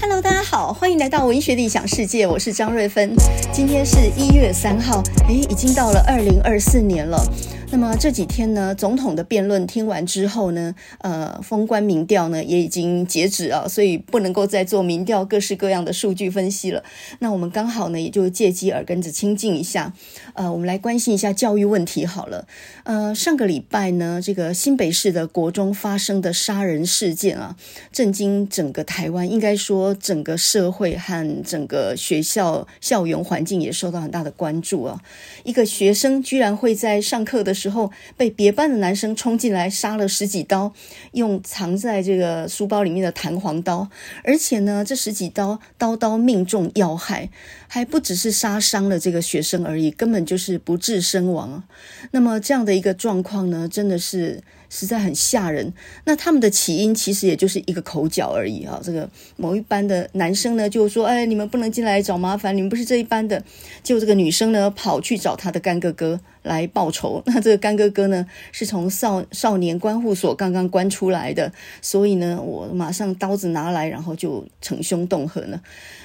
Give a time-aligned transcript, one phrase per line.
[0.00, 3.12] Hello，大家好，欢迎来到文学理想世界，我是张瑞芬。
[3.52, 7.20] 今天是一月三号，诶，已经到了二零二四年了。
[7.70, 16.82] 那么这几天呢，总统的辩论听完之后呢，呃，封关民调呢也已经截止啊，所以不能够再做民调各式各样的数据分析了。
[17.18, 19.92] 那我们刚好呢，也就借机耳根子清净一下，
[20.32, 22.48] 呃，我们来关心一下教育问题好了。
[22.84, 27.54] 呃，上个礼拜呢，这个新北市的国中发生的杀人事件啊，
[27.92, 35.02] 震惊整个台湾，应该说整个社会和整个学校校园环境也受到很大的关注啊。
[35.44, 40.72] 一个学生居然会在上课的时候被别班的男生冲进来杀了十几刀，
[41.12, 43.88] 用藏在这个书包里面的弹簧刀，
[44.22, 47.28] 而且呢，这十几刀刀刀命中要害，
[47.66, 51.64] 还不只是杀伤了这个学生而已，根本就是不治身亡。
[52.12, 54.40] 那么这样的一个状况呢，真的是。
[54.70, 55.72] 实在很吓人。
[56.04, 58.78] 那他们的起因其实也就是一个口角而已啊。
[58.84, 63.42] 这个某一班的男生呢，就说：“哎，你们不能进来找麻烦，你们不是这一班的。”
[63.82, 67.22] 就这个女生呢，跑去找她的干哥哥来报仇。
[67.28, 75.60] 那这个干哥哥呢，是从少少年关护所刚刚关出来的，所以呢，我马上刀子拿来，然后就逞凶动狠了。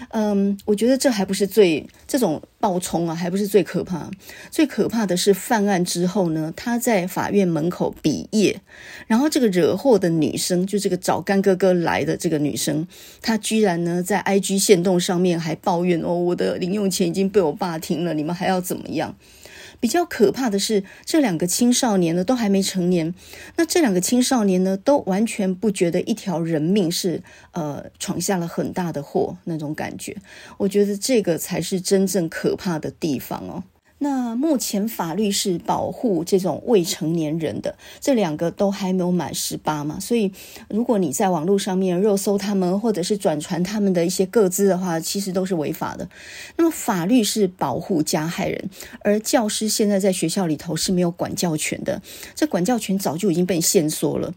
[0.09, 4.11] 嗯，我觉得这还不是最这种暴冲啊，还不是最可怕。
[4.51, 8.59] 最可怕的是犯案之后呢，他在法院门口比耶。
[9.07, 12.85] 然后这个惹祸的女生，就这个找干哥哥来的这个女生，
[13.21, 19.15] 她居然呢在 IG 线动上面还抱怨哦，我的零用钱已经被我爸停了，你们还要怎么样？
[19.83, 23.13] 比较可怕的是，这两个青少年呢都还没成年，
[23.57, 30.15] 那这两个青少年呢都完全不觉得一条人命是呃闯下了很大的祸那种感觉，
[30.57, 33.63] 我觉得这个才是真正可怕的地方哦。
[34.03, 40.29] 那目前法律是保护这种未成年人的，这两个都还没有满十八嘛，所以
[40.67, 46.09] 如果你在网络上面热搜他们，或者是转传他们的一些个资的话，其实都是违法的。
[46.57, 52.01] 那么法律是保护加害人，而教师现在在学校里头是没有管教权的，
[52.35, 54.33] 这管教权早就已经被限缩了。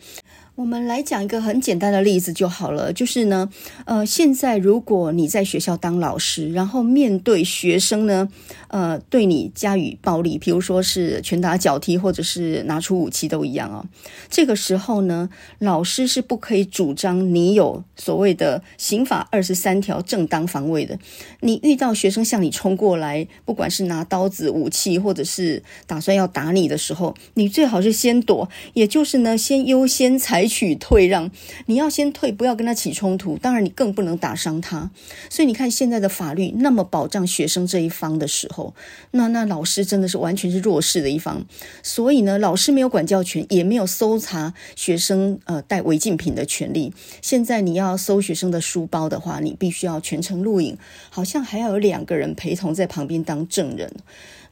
[0.56, 3.50] 我们来讲一个很简单的例子就好了，就是呢，
[3.84, 8.30] 呃，现在如果你在学校当老师，然后面对学生呢，
[8.68, 13.84] 呃，对你加以暴力，比如说是拳打脚踢，或者是拿出武器都一样哦。
[14.30, 15.28] 这个时候呢，
[15.58, 20.98] 老师是不可以主张你有所谓的刑法二十三条正当防卫的。
[21.40, 30.45] 你遇到学生向你冲过来，不管是拿刀子、武器，或者是打算要打你的时候，你最好是先躲，也就是呢，先优先采。
[30.46, 31.28] 采取退让，
[31.66, 33.36] 你要先退，不要跟他起冲突。
[33.36, 34.88] 当然，你更不能打伤他。
[35.28, 38.72] 所以你看，现在的法律那么保障学生这一方的时候，
[39.10, 41.44] 那那老师真的是完全是弱势的一方。
[41.82, 46.94] 所以呢，老师没有管教权，也没有搜查学生呃带违禁品的权利。
[47.20, 50.78] 现在你要搜学生的书包的话，你必须要全程录影，
[51.10, 53.92] 好像还要有两个人陪同在旁边当证人。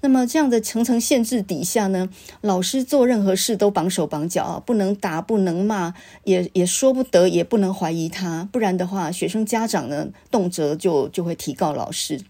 [0.05, 2.11] 那么这样的层层限制底下呢，
[2.43, 5.95] 老师做任何事都绑手绑脚啊，不能打，不能骂，
[6.25, 12.21] 也也说不得，也不能怀疑他，不然的话，学生家长呢，动辄就就会提告老师。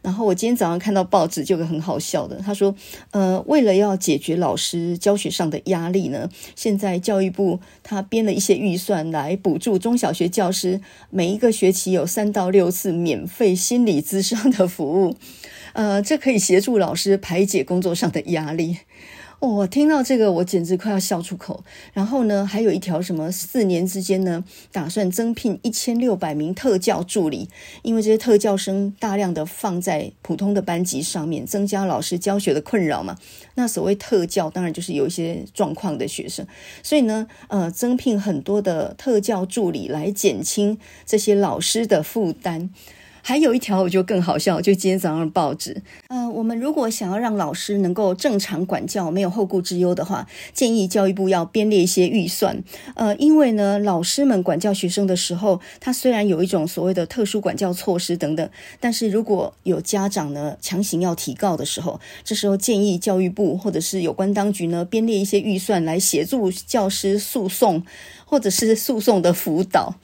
[0.00, 2.72] 然后我今天早上看到报纸，就有个很好笑的，他说，
[3.10, 10.80] 呃，为了要解决老师教学上的压力呢，现在教育部他编了一些预算来补助中小学教师，
[11.10, 15.16] 每一个学期有三到六次免费心理咨商的服务。
[15.78, 18.78] 呃，这可以协助老师排解工作上的压力。
[19.38, 21.62] 我、听到这个，我简直快要笑出口。
[21.92, 27.48] 然后呢，还有一条什么四年之间呢，打算增聘一千六百名特教助理，
[27.82, 33.16] 因为这些特教生大量的放在普通的班级上面，增加老师教学的困扰嘛。
[33.54, 36.44] 那所谓特教，当然就是有一些状况的学生，
[36.82, 42.70] 所以呢，呃，增聘很多的特教助理来减轻这些老师的负担。
[43.22, 45.82] 还有一条我就更好笑，就今天早上的报纸。
[46.08, 52.62] 呃，我们如果想要让老师能够正常管教，没有后顾之忧的话，建议教育部要编列一些预算。
[52.94, 58.48] 呃，因为呢，老师们管教学生的时候，他虽然有一种所谓的特殊管教措施等等，
[58.80, 67.82] 但是如果有家长呢强行要提告的时候，这时候建议教育部或者是有关当局呢编列一些预算来协助教师诉讼，
[68.24, 69.94] 或者是诉讼的辅导。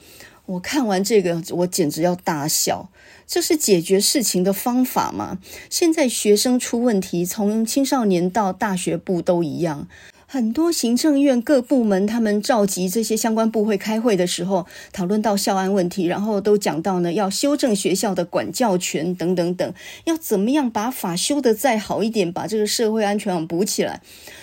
[0.45, 2.89] 我看完这个，我简直要大笑。
[3.27, 5.39] 这是解决事情的方法吗？
[5.69, 9.87] 现在学生出问题，从青少年到大学部都一样。
[10.35, 19.73] 很多行政院各部门他们召集这些相关部会开会的时候，讨论到校安问题，然后都讲到呢，要修正学校的管教权等等等，
[20.03, 24.01] 要怎么样把法修得再好一点，把这个社会安全网补起来。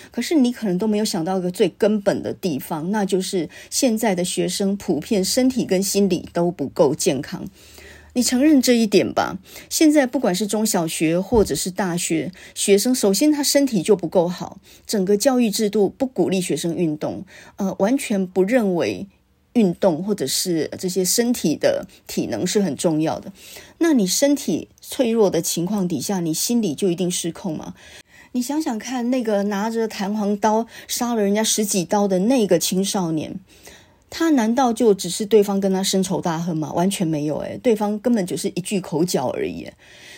[0.09, 7.45] 可是你可能都没有想到一个最根本的地方，那就是现在的学生普遍身体跟心理都不够健康。
[8.15, 9.39] 你承认这一点吧？
[9.69, 17.25] 现在不管是中小学或者是大学，学生首先他身体就不够好，整个教育制度不鼓励学生运动，
[17.55, 19.07] 呃，完全不认为
[19.53, 23.33] 运动或者是这些身体的体能是很重要的。
[23.79, 27.73] 那你身体脆弱的情况底下，你心理就一定失控吗？
[28.35, 33.39] 你想想看，那个拿着弹簧刀杀了人家十几刀的那个青少年。
[34.15, 36.71] 他难道就只是对方跟他深仇大恨吗？
[36.73, 39.67] 完全没有，诶，对方根本就是一句口角而已。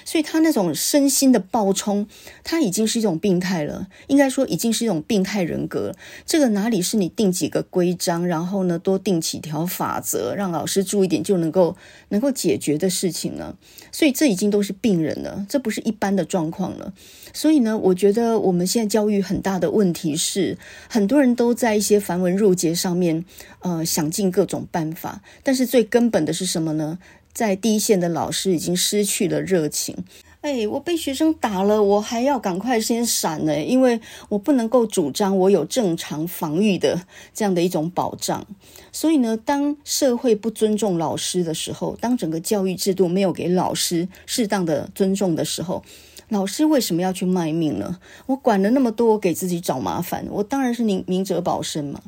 [0.03, 2.06] 所以他那种身心的暴冲，
[2.44, 3.88] 他已经是一种病态了。
[4.07, 5.95] 应该说，已经是一种病态人格。
[6.25, 11.77] 这个哪里是你定几个规章，然后呢，多定几条法则，让老师注意点就能够
[12.09, 13.56] 能够解决的事情呢？
[13.95, 16.94] 所以这已经都是病人了，这不是一般的状况了。
[17.31, 20.57] 所以呢，我觉得我们现在教育很大的问题是，
[20.89, 23.24] 很多人都在一些繁文缛节上面，
[23.59, 27.00] 呃，想尽各种办法，但是最根本的是什么呢？
[27.31, 29.95] 在第一线的老师已经失去了热情。
[30.45, 34.00] 哎，我被学生打了，我还要赶快先闪呢，因为
[34.30, 37.01] 我不能够主张我有正常防御的
[37.33, 38.45] 这样的一种保障。
[38.92, 45.83] 所以呢，当社会不尊重老师的时候，当整个教育制度没有给老师适当的尊重的时候，
[46.30, 47.98] 老师为什么要去卖命呢？
[48.27, 52.00] 我管了那么多，我给自己找麻烦，我当然是明明哲保身嘛。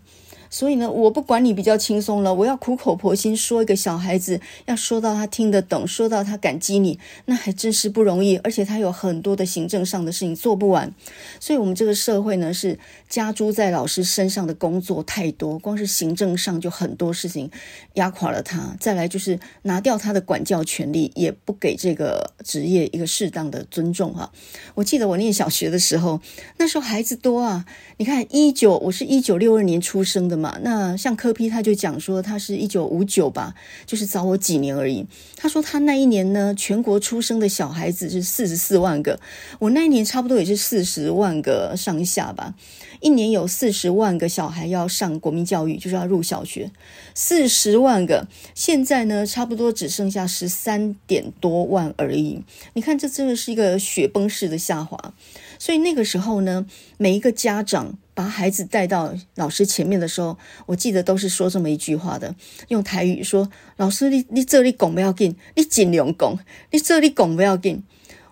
[0.50, 10.94] 所以呢，我不管你比较轻松了，我要苦口婆心说一个小孩子，要说到他听得懂，说到他感激你，那还真是不容易，而且他有很多的行政上的事情做不完。
[11.40, 12.80] 所以，我们这个社会呢，是
[13.10, 17.52] 加诸在老师身上的工作太多，光是行政上就很多事情
[17.96, 18.78] 压垮了他。
[18.80, 24.32] 再来就是拿掉他的管教权利，也不给这个职业一个适当的尊重哈。
[24.76, 26.22] 我记得我念小学的时候，
[26.58, 27.66] 那时候孩子多啊，
[27.98, 30.37] 你看一九，我是一九六二年出生的。
[30.38, 33.56] 嘛，那像柯批他就讲说，他是一九五九吧，
[33.86, 35.06] 就是早我几年而已。
[35.36, 39.20] 他说他那一年呢，全国出生的小孩子是四十四万个，
[39.60, 42.54] 我那一年差不多也是四十万个上下吧。
[43.00, 46.72] 一年有四十万个小孩要上国民教育，就是要入小学，
[47.14, 48.28] 四十万个。
[48.56, 52.42] 现在呢，差不多只剩下十三点多万而已。
[52.74, 55.14] 你看，这真的是一个雪崩式的下滑。
[55.60, 56.66] 所以那个时候呢，
[56.98, 62.34] 每一个家长把孩子带到老师前面的时候，我记得都是说这么一句话的，
[62.70, 63.48] 用台语说
[63.78, 66.40] ：“老师，你你这里拱不要紧，你尽量拱，
[66.72, 67.84] 你这里拱不要紧。”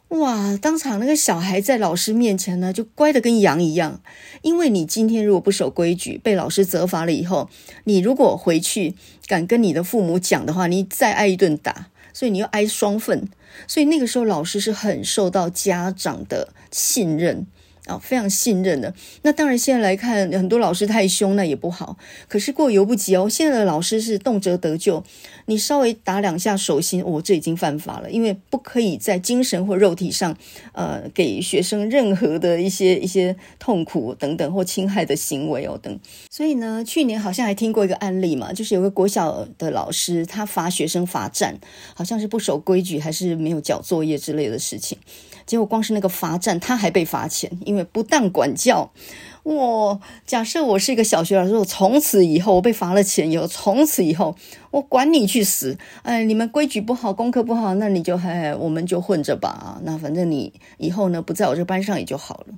[0.10, 0.58] 哇！
[0.58, 4.02] 当场那个小孩在老师面前呢，就乖得跟羊一样。
[4.42, 7.48] 因为你今天如果不守规矩，被老师责罚了以后，
[7.84, 8.96] 你如果回去
[9.28, 13.30] 敢跟你的父母讲的话，你再挨一顿打，所以你要挨双份。
[13.68, 17.46] 所以那个时候，老师是很受到家长的信任。
[17.86, 18.94] 啊、非常信任的。
[19.22, 21.98] 那当然，现在来看，很多老师太凶，那也不好。
[22.28, 25.04] 可是过犹不及哦，现在的老师是动辄得咎，
[25.46, 30.36] 你稍微打两下手心，哦，这已经犯法了，因为不可以在精神或肉体上，
[30.74, 36.00] 呃，给学生任何的一些一些痛苦等等或侵害的行为哦等。
[36.30, 41.58] 所以呢，去年好像还听过一个案例嘛，就是有个国小的老师，他罚学生罚站，
[41.94, 44.98] 好像是不守规矩，还是没有交作业之类的事情。
[45.46, 48.92] 结果光是那个罚站，他还被罚钱，因为不当管教。
[49.44, 54.36] 我假设我是一个小学老师，我从此以后我被罚了钱以后，从此以后
[54.72, 55.78] 我管你去死！
[56.02, 59.80] 哎，你们规矩不好，功课不好，那你就哎，我们就混着吧。
[59.84, 62.56] 那反正你以后呢，不在我这班上也就好了。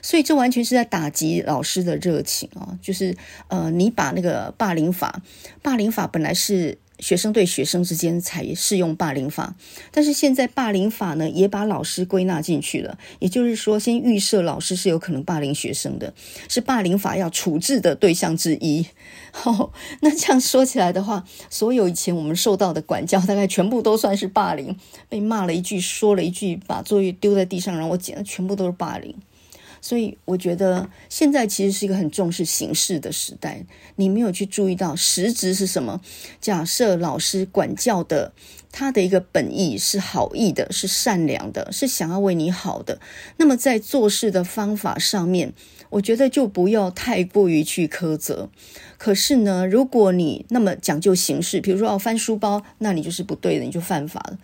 [0.00, 2.78] 所以这完全是在打击老师的热情啊！
[2.80, 3.14] 就是
[3.48, 5.20] 呃，你把那个霸凌法，
[5.60, 6.78] 霸凌法本来是。
[7.02, 9.56] 学生对学生之间才适用霸凌法，
[9.90, 12.96] 但是现在霸凌法呢，也把老师归纳进去了。
[13.18, 16.14] 也就是说，先预设老师是有可能霸凌学生的，
[16.48, 18.86] 是霸凌法要处置的对象之一。
[19.32, 24.76] 好， 那这样说起来的话，所有以前我们受到的管教，大概全部都算是霸凌。
[25.08, 29.12] 被骂了一句，说了一句，把作业丢在地上然后我捡，全部都是霸凌。
[29.82, 36.00] 所以我觉得现在其实是一个很重视形式的时代，你没有去注意到实质是什么。
[36.40, 38.32] 假设老师管教的
[38.70, 43.00] 他的一个本意是好意的，是善良的，是想要为你好的，
[43.36, 45.52] 那么在做事的方法上面，
[45.90, 48.48] 我觉得就不要太过于去苛责。
[48.96, 54.38] 可是呢，如果你那么讲究形式，比如说哦翻书包，那你就是不对的，你就犯法了。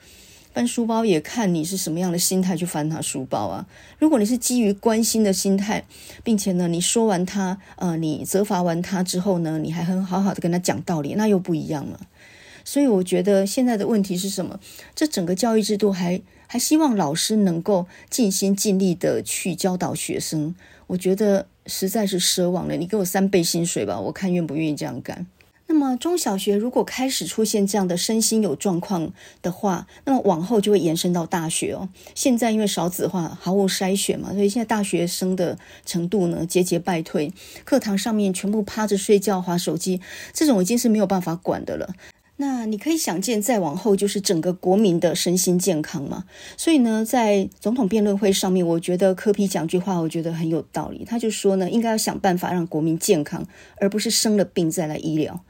[0.58, 3.64] 翻书包也看你是什么样的心态去翻他书包啊。
[3.96, 5.84] 如果你是基于关心的心态，
[6.24, 12.00] 并且呢，你说完他，呃，你责罚完他之后呢，你还很好好的跟他讲道理，那又不一样了。
[12.64, 14.58] 所以我觉得现在的问题是什么？
[14.96, 20.56] 这整个教育制度还还希望老师能够尽心尽力的去教导学生，
[20.88, 22.74] 我觉得实在是奢望了。
[22.74, 25.24] 你给我三倍薪水吧，我看愿不愿意这样干。
[25.70, 31.88] 那么中小学如果开始出现这样的身心有状况的话，那么往后就会延伸到大学哦。
[32.14, 37.32] 现在因为少子化，毫无筛选嘛，所以现在大学生的程度呢节节败退，
[37.64, 40.00] 课堂上面全部趴着睡觉、滑手机，
[40.32, 41.94] 这种已经是没有办法管的了。
[42.40, 46.24] 那你可以想见，再往后就是整个国民的身心健康嘛。
[46.56, 51.04] 所以呢，在总统辩论会上面，我觉得柯 P 讲句话，我觉得很有道理。
[51.04, 53.44] 他就说呢，应该要想办法让国民健康，
[53.80, 55.44] 而不是生了病再来医疗。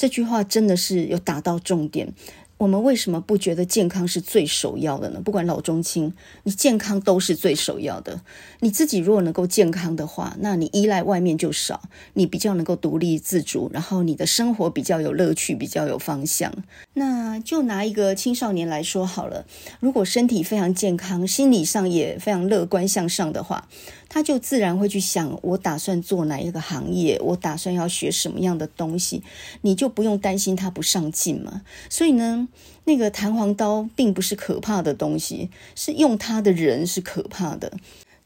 [0.00, 2.14] 这句话真的是有打到重点。
[2.56, 5.20] 我们为什么不觉得健康是最首要的呢？
[5.22, 6.14] 不管老中青，
[6.44, 8.22] 你健康都是最首要的。
[8.60, 11.82] 你自己如果能够健康的话，那你依赖外面就少，
[12.14, 16.50] 你比较能够独立自主，然后你的生活比较有乐趣，比较有方向。
[16.94, 19.44] 那就拿一个青少年来说好了，
[19.80, 23.68] 如果身体非常健康，心理上也非常乐观向上的话，
[24.10, 29.22] 他就自然会去想，我打算做哪一个行业，我打算要学什么样的东西，
[29.62, 31.62] 你就不用担心他不上进嘛。
[31.88, 32.48] 所以呢，
[32.84, 37.72] 那个弹簧刀并不是可怕的东西，是用它的人是可怕的。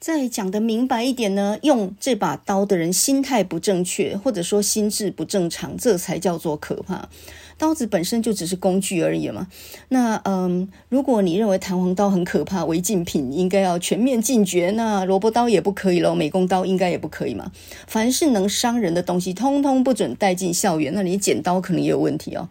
[0.05, 7.09] 再讲得明白一点呢，用这把刀的人心态不正确，或者说心智不正常，这才叫做可怕。
[7.57, 9.49] 刀子本身就只是工具而已嘛。
[9.89, 17.51] 那嗯，如果你认为弹簧刀很可怕，违禁品应该要全面禁绝，那萝卜刀也不可以喽，美工刀应该也不可以嘛。
[17.87, 20.93] 凡是能伤人的东西，通通不准带进校园。
[20.93, 22.47] 那你剪刀可能也有问题哦。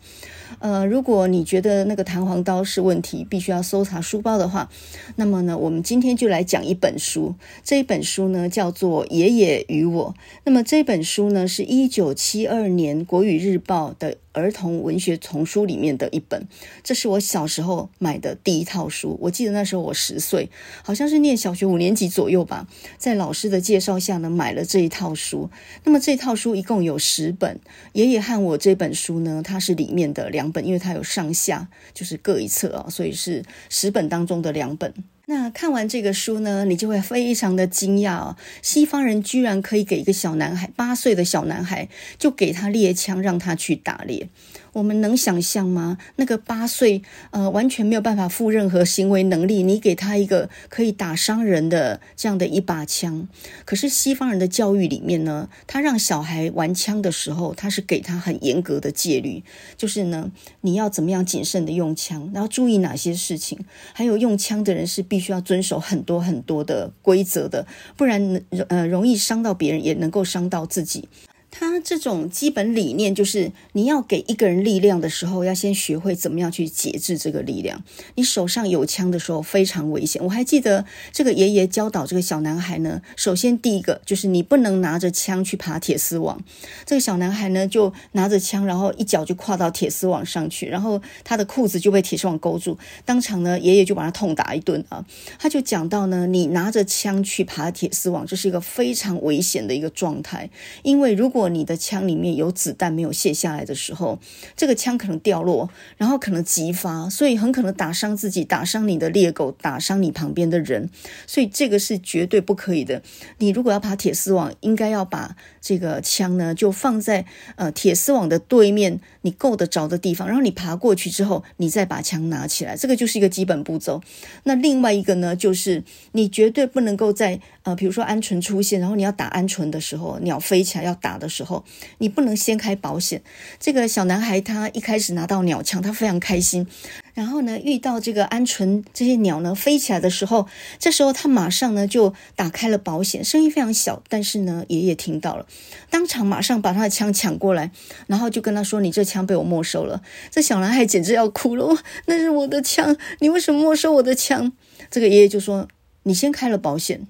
[0.60, 4.70] 呃，如果你觉得那个弹簧刀是问题，必须要搜查书包的话，
[5.16, 7.36] 那么呢，我们今天就来讲一本书。
[7.64, 10.16] 这一本书呢，叫做《爷爷与我》。
[10.44, 14.18] 那么这本书呢，是一九七二年《国语日报》的。
[14.36, 16.48] 儿童文学丛书里面的一本，
[16.84, 19.16] 这是我小时候买的第一套书。
[19.22, 20.50] 我记得那时候我十岁，
[20.82, 22.68] 好像是念小学五年级左右吧。
[22.98, 25.52] 在老师的介绍下呢，买了这一套书。
[25.84, 27.60] 那么这套书一共有十本。
[27.92, 34.94] 爷爷和我这本书呢，它是里面的两两本，因为它有上下，就是各一册啊，所以是十本当中的两本。
[35.26, 44.28] 那看完这个书呢，你就会非常的惊讶，西方人居然可以给一个小男孩，八岁的小男孩，就给他猎枪，让他去打猎。
[44.74, 45.98] 我们能想象吗？
[46.18, 47.02] 那个八岁，
[47.32, 53.28] 呃，完全没有办法负任何行为能力，你给他一个可以打伤人的这样的一把枪。
[53.66, 59.44] 可是西方人的教育里面呢，他让小孩玩枪的时候，他是给他很严格的戒律，
[59.78, 63.64] 就是呢，你要怎么样谨慎的用枪，然后注意哪些事情，
[63.94, 71.08] 还有用枪的人是必须要遵守很多很多的规则的，不然呃容易伤到别人，也能够伤到自己。
[71.56, 77.84] 他这种基本理念就是，你要给一个人力量的时候，要先学会怎么样去节制这个力量。
[78.16, 80.20] 你手上有枪的时候非常危险。
[80.24, 86.44] 我还记得这个爷爷教导这个小男孩呢，首先第一个就是你不能拿着枪去爬铁丝网。
[86.88, 95.06] 这个小男孩呢就拿着枪，然后一脚就跨到铁丝网上去，然后他的裤子就被铁丝网勾住，当场呢爷爷就把他痛打一顿啊。
[95.38, 100.50] 他就讲到呢，你拿着枪去爬铁丝网，这是一个非常危险的一个状态，
[100.82, 104.20] 因为如果你的枪里面有子弹没有卸下来的时候，
[104.56, 110.90] 这个枪可能掉落，然后可能击发，所以很可能打伤自己，打伤你的猎狗，打伤你旁边的人，
[111.28, 113.02] 所以这个是绝对不可以的。
[113.38, 124.02] 你如果要爬铁丝网，应该要把这个枪呢就放在呃铁丝网的对面，你够得着的地方，然后你爬过去之后，你再把枪拿起来，这个就是一个基本步骤。
[124.44, 125.84] 那另外一个呢，就是
[126.14, 131.66] 你绝对不能够在呃比如说鹌鹑出现，然后你要打鹌鹑的时候，鸟飞起来要打的时候，
[131.98, 133.22] 你不能掀开保险。
[133.60, 136.68] 这个小男孩他一开始拿到鸟枪，他非常开心。
[137.14, 140.48] 然后呢，遇到这个鹌鹑这些鸟呢飞起来的时候，
[140.80, 145.46] 这时候他马上呢就打开了保险，声音非常小，但是呢爷爷听到了，
[145.92, 147.72] 当场马上把他的枪抢过来，
[148.08, 154.52] 然后就跟他说：“你这枪被我没收了。”这小男孩简直要哭了，那是我的枪，你为什么没收我的枪？
[154.90, 155.68] 这个爷爷就说
[156.04, 157.08] ：“你先开了保险。”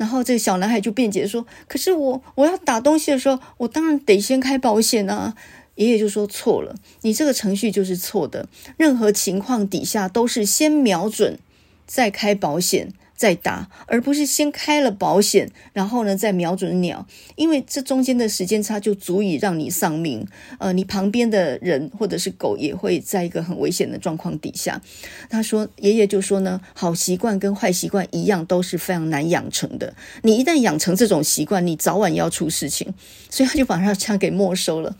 [0.00, 5.34] 然后这个小男孩就辩解说：“可是我我要打东西的时候，我当然得先开保险啊。”
[5.76, 8.48] 爷爷就说：“错了，你这个程序就是错的。
[8.78, 11.38] 任何情况底下都是先瞄准，
[11.86, 20.26] 再开保险，再打，而不是先开了保险，然后呢再瞄准鸟，因为这中间的时间差就足以让你丧命。
[20.58, 24.80] 呃，你旁边的人或者是狗也会在一个很危险的状况底下。
[25.28, 29.92] 他说，爷爷就说呢，好习惯跟坏习惯一样，都是非常难养成的。
[30.22, 32.94] 你一旦养成这种习惯，你早晚要出事情，
[33.28, 34.96] 所以他就把他枪给没收了。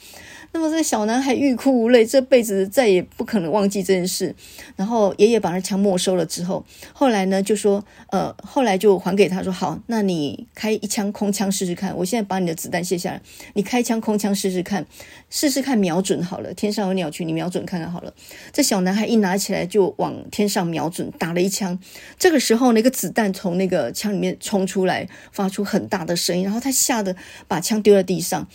[0.52, 4.34] 那么这个小男孩欲哭无泪，这辈子再也不可能忘记这件事。
[4.74, 11.96] 然后爷爷把那枪没收了之后，后来呢就说，呃，后来就还给他说，好，那你开一枪空枪试试看。
[11.96, 13.22] 我现在把你的子弹卸下来，
[13.54, 14.84] 你开枪空枪试试看，
[15.30, 18.12] 试试看瞄准好了，天上有鸟群，你瞄准看看好了。
[18.52, 21.78] 这小男孩一拿起来就往天上瞄准，打了一枪。
[22.18, 27.14] 这个时候那个子弹从那个枪里面冲出来，发出很大的声音，然后他吓得
[27.46, 28.48] 把枪丢在地上。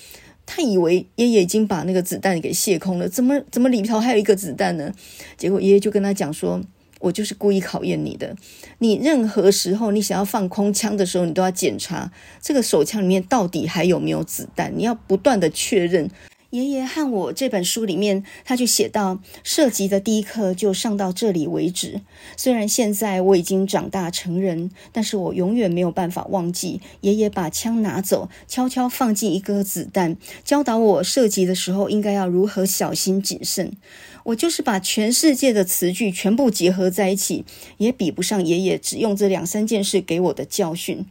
[0.46, 4.94] 他以为爷爷已经把那个子弹给卸空了，怎么怎么里头还有一个子弹呢？
[5.38, 6.62] 结果爷爷就跟他讲说
[7.00, 8.36] ：“我就是故意考验你的，
[8.80, 12.12] 你任何时候你想要放空枪的时候，你都要检查
[12.42, 16.10] 这个手枪里面到底还有没有子弹，你要不断的确认。”
[16.56, 22.00] 爷爷和我这本书里面，他就写到，射击的第一课就上到这里为止。
[22.38, 33.74] 虽然现在我已经长大成人，但是我永远没有办法忘记爷爷把枪拿走，悄悄放进一颗子弹，教导我射击的时候应该要如何小心谨慎。
[34.24, 37.44] 我就是把全世界的词句全部结合在一起，
[37.78, 41.06] 也比不上爷爷只用这两三件事给我的教训。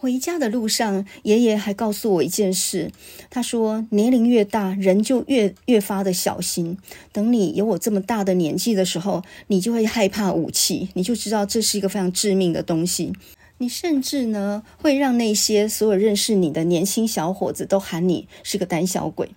[0.00, 2.90] 回家的路上，爷爷还告诉我一件事。
[3.28, 6.78] 他说：“年龄越大，人就越越发的小心。
[7.12, 13.12] 等你有我这么大的年纪的时候，你就会害怕武器，你就知道这是一个非常致命的东西。
[13.58, 19.28] 你甚至呢，会让那些所有认识你的年轻小伙子都喊你是个胆小鬼。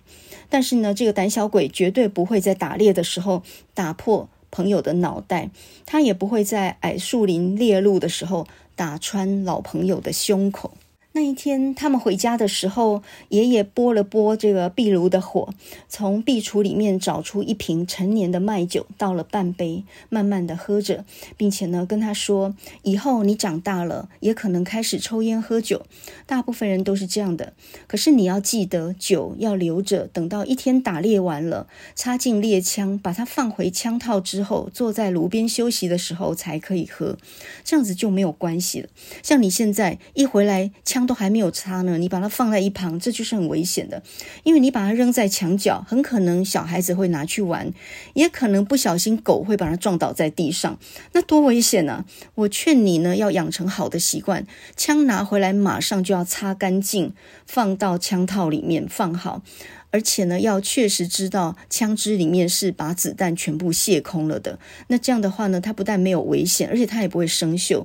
[0.48, 3.42] 但是呢，这个胆小鬼绝对不会在打猎的时候
[3.74, 5.50] 打破朋友的脑袋，
[5.84, 10.76] 他也不会在矮树林猎鹿的时候。”打穿老朋友的胸口。
[11.16, 15.54] 那一天，他们回家的时候，爷爷拨了拨这个壁炉的火，
[15.88, 21.04] 从壁橱里面找出一瓶陈年的麦酒，倒了半杯，慢慢的喝着，
[21.36, 25.86] 并且呢，跟他说：“以后你长大了，也可能开始抽烟喝酒。
[26.26, 27.52] 大部分人都是这样的。
[27.86, 37.16] 可是你要记得，酒要留着，等到一天打猎完了，插进猎枪，把它放回枪套之后，坐在炉边休息的时候才可以喝。
[37.62, 38.88] 这样子就没有关系了。
[39.22, 41.03] 像你现在一回来，枪。
[41.06, 44.02] 都还没有擦呢，你把它放在一旁，这就是很危险的，
[44.42, 47.72] 因为你把它扔在墙角，很可能小孩子会拿去玩，
[48.14, 50.78] 也可能不小心狗会把它撞倒在地上，
[51.12, 52.04] 那多危险呢、啊！
[52.36, 57.14] 我劝你呢，要养成好的习惯，枪拿回来马上就要擦干净，
[57.46, 59.42] 放到枪套里面放好，
[59.90, 67.84] 而且呢，要确实知道枪支里面是把子弹全部卸空了的，那这样的话呢，它不但没有危险，而且它也不会生锈。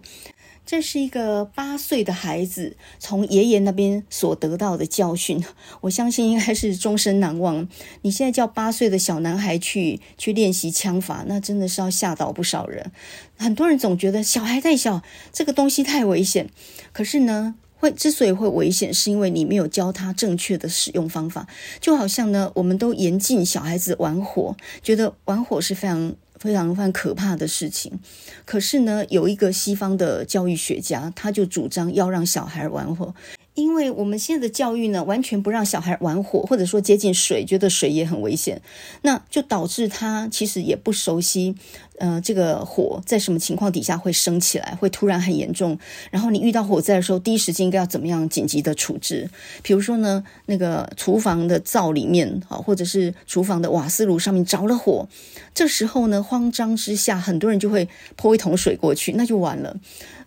[0.69, 5.43] 这是一个八岁的孩子从爷爷那边所得到的教训，
[5.82, 7.67] 我相信应该是终身难忘。
[8.03, 12.91] 你现在叫八岁的小男孩去去练习枪法，那真的是要吓倒不少人。
[13.36, 15.01] 很多人总觉得小孩太小，
[15.34, 16.47] 这个东西太危险。
[16.93, 21.47] 可是呢，会之所以会危险，是因为你没有教他正确的使用方法。
[21.82, 26.13] 就好像呢，我们都严禁小孩子玩火，觉得玩火是非常。
[26.39, 27.99] 非常非常可怕的事情，
[28.45, 33.13] 可是呢，有一个西方的教育学家，他就主张要让小孩玩火。
[33.56, 38.62] 因为我们现在的教育呢，完全不让小孩玩火，或者说接近水，觉得水也很危险，
[39.02, 41.56] 那就导致他其实也不熟悉，
[41.99, 45.77] 呃，这个火在什么情况底下会升起来，会突然很严重。
[46.09, 49.29] 然后你遇到火灾的时候，第一时间应该要怎么样紧急的处置？
[49.62, 55.07] 比如说呢，那个厨房的灶里面，啊，或者是厨房的瓦斯炉上面着了火，
[55.53, 59.75] 这时候呢，慌张之下，很多人就会泼一桶水过去，那就完了。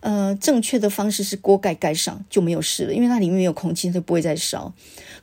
[0.01, 4.73] 呃，正确的方式是锅盖盖上就没有事了，因为那里面没有空气，它就不会再烧。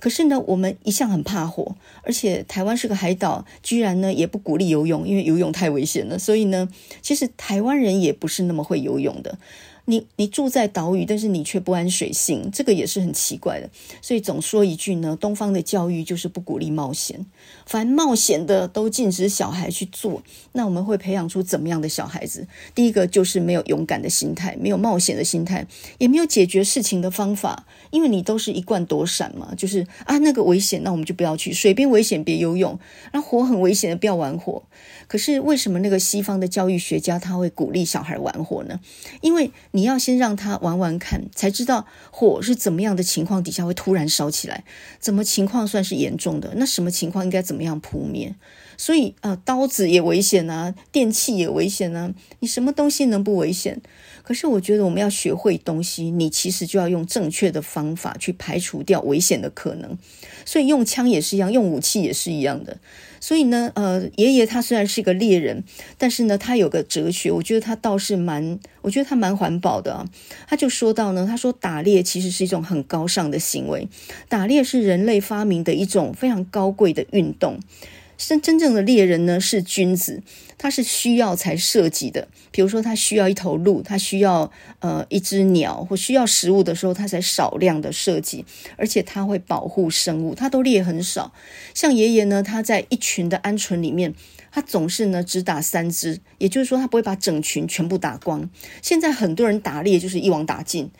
[0.00, 6.18] 可是呢，我们一向很怕火，而且台湾是个海岛，居然呢也不鼓励游泳，因为游泳太危险了。
[6.18, 6.68] 所以呢，
[7.02, 9.38] 其实台湾人也不是那么会游泳的。
[9.86, 13.68] 你你住在岛屿，但是你却不谙水性，这个也是很奇怪的。
[14.00, 17.26] 所以总说一句呢，东方的教育就是不鼓励冒险，
[17.70, 20.24] 凡冒险的都禁止小孩去做。
[20.50, 22.48] 那我们会培养出怎么样的小孩子？
[22.74, 25.64] 第一个就是没有勇敢的心态，没有冒险的心态，
[25.98, 27.64] 也没有解决事情的方法。
[27.92, 31.52] 因为你都是一贯躲闪嘛，就是啊那个危险，那我们就不要去。
[31.52, 32.76] 水边危险别游泳，
[33.12, 34.64] 那火很危险的不要玩火。
[35.06, 38.80] 可是为什么那个西方的教育学家他会鼓励小孩玩火呢？
[39.20, 44.64] 因为你要先让他玩玩看，才知道火是怎么样的情况底下会突然烧起来，
[44.98, 48.34] 怎么情况算是严重的，那什么情况应该怎么怎么样扑灭。
[48.78, 53.82] 所以啊，刀子也危险啊，电器也危险啊，你什么东西能不危险？
[54.22, 59.98] 可是我觉得我们要学会东西，你其实就要用正确的方法去排除掉危险的可能。
[60.46, 62.78] 所以用枪也是一样，用武器也是一样的。
[63.20, 65.62] 所以呢，呃，爷爷他虽然是个猎人，
[65.98, 70.06] 但是呢，他有个哲学，我觉得他倒是蛮，我觉得他蛮环保的。
[70.48, 73.86] 他就说到呢，他说打猎其实是一种很高尚的行为，
[74.28, 77.60] 打猎是人类发明的一种非常高贵的运动。
[78.16, 80.22] 真真正的猎人呢，是君子，
[80.62, 82.28] 它是需要才射击的。
[82.50, 88.44] 比如说，它需要一头鹿，它需要呃一只鸟，或需要食物的时候，它才少量的射击。
[88.76, 91.32] 而且它会保护生物，它都猎很少。
[91.72, 94.14] 像爷爷呢，他在一群的鹌鹑里面，
[94.52, 98.50] 他总是呢只打三只，也就是说，他不会把整群全部打光。
[98.82, 100.90] 现在很多人打猎就是一网打尽。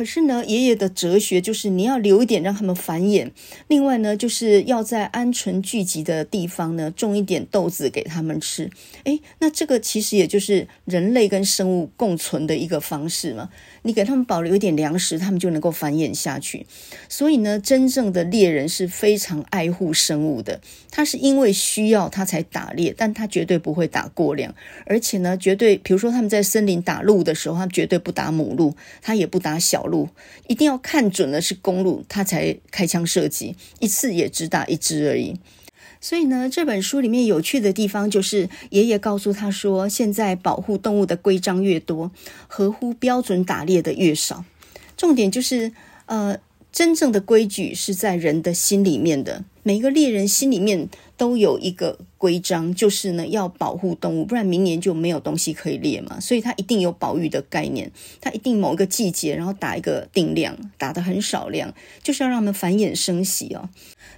[0.00, 3.30] 可是呢，爷爷的哲学就是你要留一点让他们繁衍。
[3.68, 8.70] 另外呢，就是要在鹌鹑聚集的地方呢种一点豆子给他们吃。
[9.04, 13.50] 诶，那这个其实也就是人类跟生物共存的一个方式嘛。
[13.82, 16.64] 你给他们保留一点粮食，他们就能够繁衍下去。
[17.10, 20.62] 所以呢，真正的猎人是非常爱护生物的。
[20.90, 24.54] 他是因为需要他才打猎，但他绝对不会打过量。
[24.86, 30.08] 而且呢，绝对比如说他们在森林打鹿的时候，他绝对不打母鹿，他也不打小路，
[30.46, 35.38] 一定要看准了是公路，他才开枪射击，一次也只打一只而已。
[36.00, 42.10] 所以呢，这本书里面有趣的地方就是，爷爷告诉他说，现在保护动物的规章越多，
[42.46, 44.46] 合乎标准打猎的越少。
[44.96, 45.72] 重点就是，
[46.06, 46.38] 呃，
[46.72, 50.88] 真正的规矩是在人的心里面的，每一个猎人心里面
[51.20, 56.18] 都有一个规章，就是呢要保护动物，不然明年就没有东西可以猎嘛。
[56.18, 63.68] 所以它一定有保育的概念，它一定某一个季节，然后打一个定量，打得很少量，就是要让他们繁衍生息哦。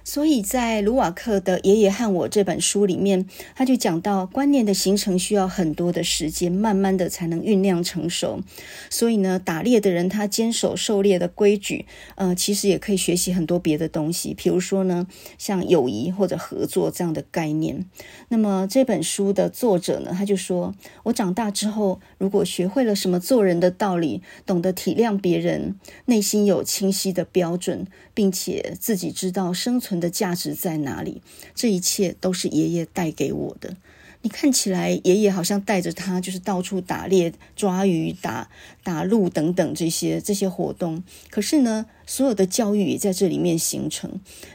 [0.03, 8.41] 所以在卢瓦克的《爷爷和我》这本书里面，他就讲到观念的形成需要很多的时间，慢慢的才能酝酿成熟。
[8.89, 11.85] 所以呢，打猎的人他坚守狩猎的规矩，
[12.15, 17.85] 呃，其实也可以学习很多别的东西，比如说呢，像友谊或者合作这样的概念。
[18.27, 31.21] 那么这本书的作者呢，他就说：“我长大之后，如果学会了什么做人的道理，懂得体谅别人，内心有清晰的标准，并且自己知道生存。”存的价值在哪里？
[31.53, 33.77] 这一切都是爷爷带给我的。
[34.23, 38.49] 你看起来，爷爷好像带着他，就是到处打猎、抓鱼、打
[38.81, 41.03] 打鹿等等这些这些活动。
[41.29, 44.09] 可是呢，所有的教育也在这里面形成。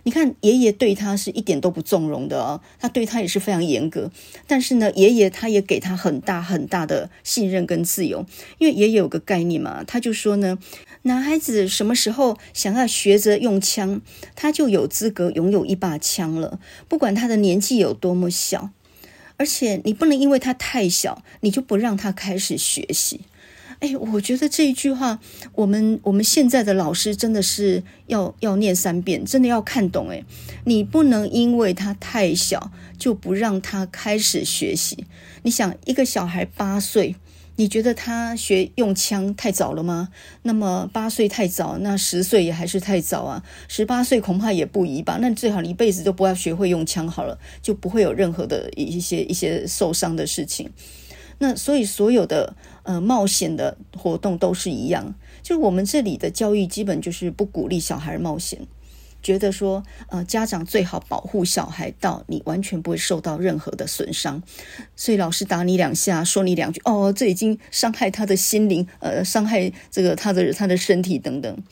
[0.04, 4.10] 你看，爷爷对他是一点都不纵容的哦，他对他也是非常严格。
[4.46, 8.24] 但是呢，爷爷他也给他很大很大的信任跟自由，
[8.58, 10.58] 因为爷爷有个概念嘛，他就说呢，
[11.08, 14.02] 男孩子什么时候想要学着用枪，
[14.36, 18.70] 他就有资格拥有一把枪了，不管他的年纪有多么小。
[19.38, 23.22] 而且你不能因为他太小，你就不让他开始学习。
[23.78, 25.20] 哎，我觉得这一句话，
[25.54, 30.10] 我们我们现在的老师真的是要要念三遍，真的要看懂。
[30.10, 30.22] 哎，
[30.64, 35.06] 你不能因为他太小，就不让他开始学习。
[35.42, 37.14] 你想，一个小孩八岁。
[37.60, 40.10] 你觉得他学用枪太早了吗？
[40.42, 43.42] 那么八岁太早，那十岁也还是太早啊。
[43.66, 45.18] 十八岁恐怕也不宜吧。
[45.20, 50.70] 那最好你一辈子都不要学会用枪好了，就不会有任何的一些一些受伤的事情。
[51.38, 58.68] 那所以所有的呃冒险的活动都是一样，就是我们这里的教育基本就是不鼓励小孩冒险。
[59.28, 64.42] 觉得说，呃，家长最好保护小孩到你完全不会受到任何的损伤，
[64.96, 71.62] 所以老师打你两下，说你两句，哦，这已经伤害他的心灵，呃，伤害这个他的他的身体等等。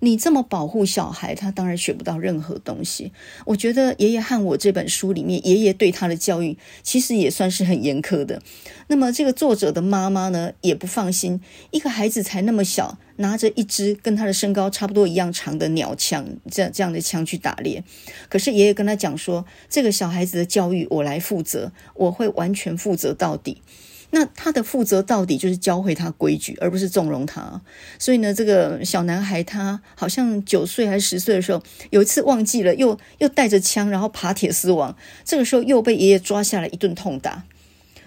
[0.00, 3.12] 你这么保护小孩，他当然学不到任何东西。
[3.46, 8.40] 我觉得《爷爷和我》这本书里面，爷爷对他的教育其实也算是很严苛的。
[8.86, 11.40] 那么这个作者的妈妈呢，也不放心
[11.72, 17.82] 一个孩子才那么小，拿着一支跟他的身高差不多一样长的鸟枪，这样这样的枪去打猎。
[18.28, 23.62] 可是爷爷跟他讲说，这个小孩子的教育我来负责，我会完全负责到底。
[24.10, 27.60] 那他的负责到底就是教会他规矩，而不是纵容他。
[27.98, 34.96] 所以呢，这个小男孩他好像九岁还是十岁的时候，有一次忘记了，又又带着枪，然后爬铁丝网。
[35.24, 37.44] 这个时候又被爷爷抓下来一顿痛打。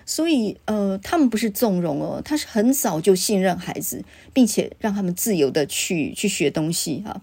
[0.04, 7.22] 所以，呃，他们不是纵容哦，他是很早就信任孩子，并且让他们自由的去去学东西啊。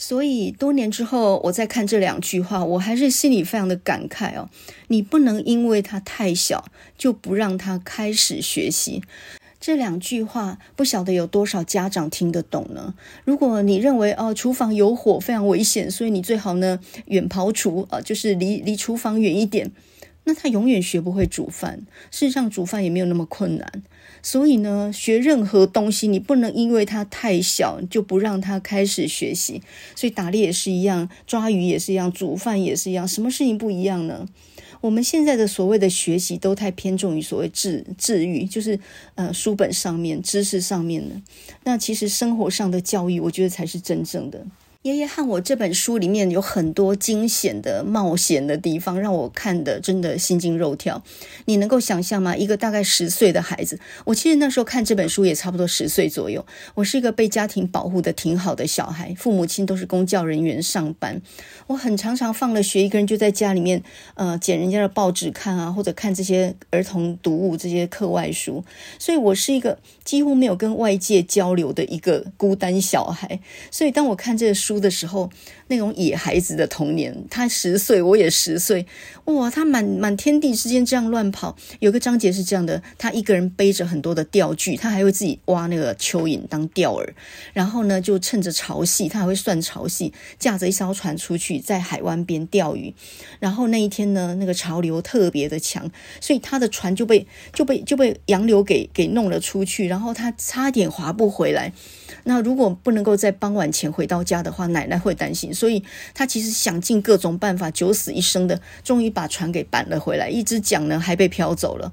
[0.00, 4.48] 所以多年之后，我再看这两句话，我还是心里非常的感慨哦。
[4.88, 6.64] 你不能因为他太小，
[6.96, 9.02] 就不让他开始学习。
[9.60, 12.94] 这两句话，不晓得有多少家长听得懂呢？
[13.26, 19.70] 如果你认为哦，厨房有火非常危险，所以你最好呢远庖厨啊，就是离离厨房远一点。
[20.24, 21.80] 那他永远学不会煮饭。
[22.10, 23.82] 事实上，煮饭也没有那么困难。
[24.22, 29.62] 所以呢，学任何东西，你不能因为他太小就不让他开始学习。
[29.94, 33.06] 所以打猎也是一样，抓鱼也是一样，煮饭也是一样。
[33.06, 34.26] 什么事情不一样呢？
[34.80, 38.80] 我们现在的所谓的学习都太偏重于所谓智智育，就是
[39.14, 41.14] 呃书本上面知识上面的。
[41.64, 44.46] 那其实生活上的教育，我觉得才是真正的。
[44.82, 51.02] 爷爷和我这本书里面有很多惊险的冒险的地方，让我看的真的心惊肉跳。
[51.44, 52.34] 你能够想象吗？
[52.34, 56.46] 一个大概十岁的孩子，我其实那时候看这本书也差不多十岁左右。
[56.76, 61.20] 我是一个被家庭保护的挺好的小孩，父母亲都是公教人员上班。
[61.66, 63.82] 我很常常放了学，一个人就在家里面，
[64.14, 68.64] 呃，捡人家的报纸看啊，或者看这些儿童读物这些课外书。
[68.98, 73.40] 所以我是一个几乎没有跟外界交流的一个孤单小孩。
[73.70, 74.69] 所以当我看这个书。
[74.70, 75.28] 书的时候，
[75.70, 78.84] 那种野孩子的童年，他十岁，我也十岁，
[79.26, 81.56] 哇，他满满天地之间这样乱跑。
[81.78, 87.08] 有个章节是这样的，他一个人背着很多的钓具，他还会自己挖那个蚯蚓当钓饵，
[87.52, 92.92] 然后呢，就趁着潮汐，他还会算潮汐，驾着一艘船出去，在海湾边钓鱼。
[93.38, 95.88] 然后那一天呢，那个潮流特别的强，
[96.20, 101.72] 所以他的船就被就被就被洋流给给弄了出去，然后他差点划不回来。
[102.24, 110.30] 那如果不能够在傍晚前回到家的话，奶奶会担心，所以他其实想尽各种办法，九死一生的，终于把船给扳了回来。
[110.30, 111.92] 一只桨呢，还被漂走了。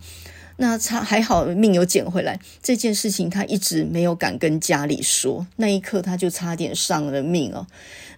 [0.60, 7.68] 那他还好命有捡回来，这件事情他一直没有敢跟家里说，那一刻他就差点丧了命哦。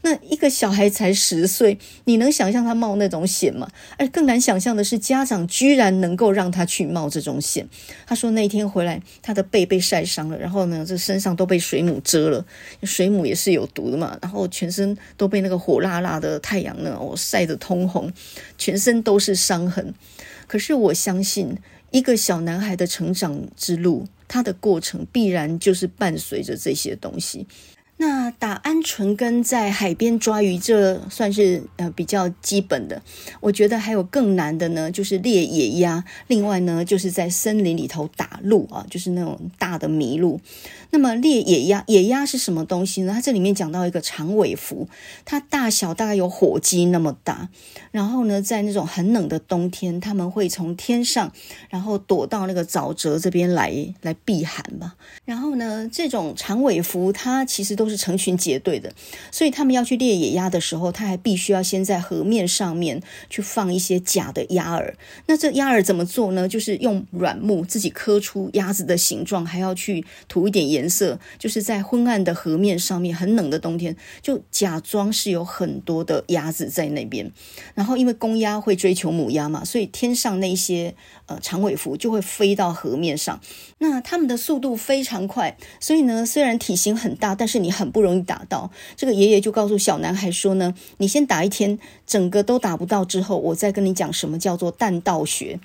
[0.01, 3.69] 那一个小孩才十岁，你能想象他冒那种险吗？
[3.97, 7.67] 而更难想象的是，家长居然能够让他去冒这种险。
[8.05, 12.45] 他说那一天回来，他的背被晒伤了，然后呢，这身上都被水母蛰了，
[12.83, 18.12] 水母也是有毒的嘛，然后全身都被那个火辣辣的太阳呢，我晒得通红，
[18.57, 19.93] 全身都是伤痕。
[20.47, 21.57] 可是我相信。
[21.91, 27.47] 一个小男孩的成长之路，他的过程必然就是伴随着这些东西。
[28.01, 33.01] 那打鹌鹑跟在海边抓鱼，这算是呃比较基本的。
[33.41, 36.01] 我觉得还有更难的呢，就是猎野鸭。
[36.27, 40.39] 另外呢，就是在森林里头打鹿啊，就是那种大的麋鹿。
[40.91, 43.13] 那么猎野鸭，野鸭是什么东西呢？
[43.13, 44.88] 它这里面讲到一个长尾蝠，
[45.23, 47.49] 它大小大概有火鸡那么大。
[47.91, 51.32] 然后呢，在那种很冷的冬天，他们会从天上，
[51.69, 54.93] 然后躲到那个沼泽这边来来避寒嘛。
[55.25, 58.93] 然后呢，这种长尾蝠它其实都是成群结队的，
[59.32, 64.93] 所以他们要去猎野鸭的时候，他还必须要先在河面上面去放一些假的鸭饵。
[65.28, 66.47] 那这鸭饵怎么做呢？
[66.47, 77.31] 就是用软木自己刻出鸭子的形状，还要去涂一点颜色，就是在昏暗的河面上面，很冷的冬天，就假装是有很多的鸭子在那边。
[77.73, 83.41] 然后因为公鸭会追求母鸭嘛，所以天上那些呃长尾蝠就会飞到河面上。
[83.79, 87.69] 那它们的速度非常快，所以呢，虽然体型很大，但是你。
[87.79, 95.59] 很不容易打到，这个爷爷就告诉小男孩说呢，你先打一天，整个都打不到之后，我再跟你讲什么叫做弹道学。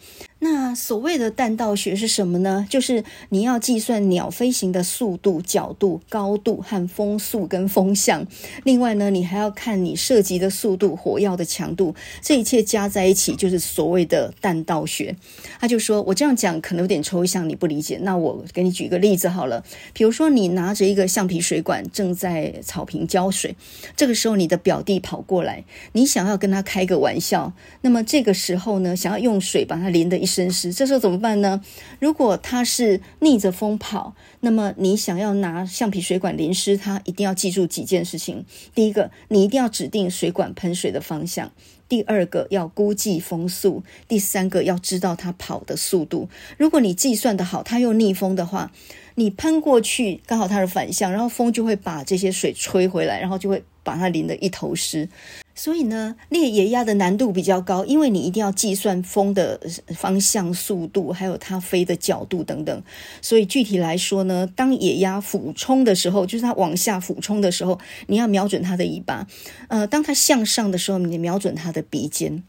[0.45, 2.67] 那所谓的弹道学是什么呢？
[2.69, 8.27] 就是你要计算鸟飞行的速度、角度、高度和风速跟风向。
[8.63, 15.17] 另外呢，你还要看你射击的速度、火药的强度，这一切加在一起就是所谓的弹道学。
[15.59, 17.99] 他就说，我这样讲可能有点抽象，你不理解。
[18.03, 23.57] 那我给你举个例子好了，比如说你拿着一个橡皮水管正在草坪浇水，
[23.97, 31.63] 这个时候你的表弟跑过来，你想要跟他开个玩笑，那么这个时候呢，想要用水把它淋得一身湿，这时候怎么办呢？
[32.01, 38.45] 如果他是逆着风跑，那么你想要拿橡皮水管淋湿他，一定要记住几件事情。
[38.75, 41.49] 第一个，你一定要指定水管喷水的方向；
[41.89, 46.29] 第二个，要估计风速；第三个，要知道他跑的速度。
[46.59, 48.73] 如果你计算的好，他又逆风的话，
[49.17, 55.09] 你喷过去刚好它是反向，然后风就会把这些水吹回来，然后就会把它淋得一头湿。
[55.57, 59.61] 所以呢，猎野鸭的难度比较高，因为你一定要计算风的
[59.95, 62.83] 方向、速度，还有它飞的角度等等。
[63.23, 69.29] 所以具体来说呢，当野鸭俯冲的时候，就是它往下俯冲的时候，你要瞄准它的尾巴；
[69.69, 72.43] 呃，当它向上的时候，你瞄准它的鼻尖。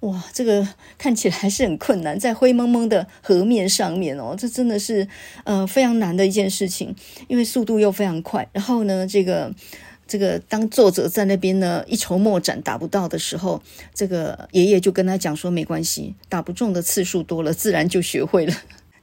[0.00, 0.66] 哇，这个
[0.98, 5.06] 看起来还是很困难，在灰蒙蒙的河面上面哦，这真的是
[5.44, 6.94] 呃非常难的一件事情，
[7.28, 8.48] 因为速度又非常快。
[8.52, 9.52] 然后呢，这个。
[10.10, 13.62] 这个当作者在那边呢一筹莫展打不到的时候，
[13.94, 18.52] 这个爷爷就跟他讲说：“没关系，打不中的次数多了，自然就学会了。”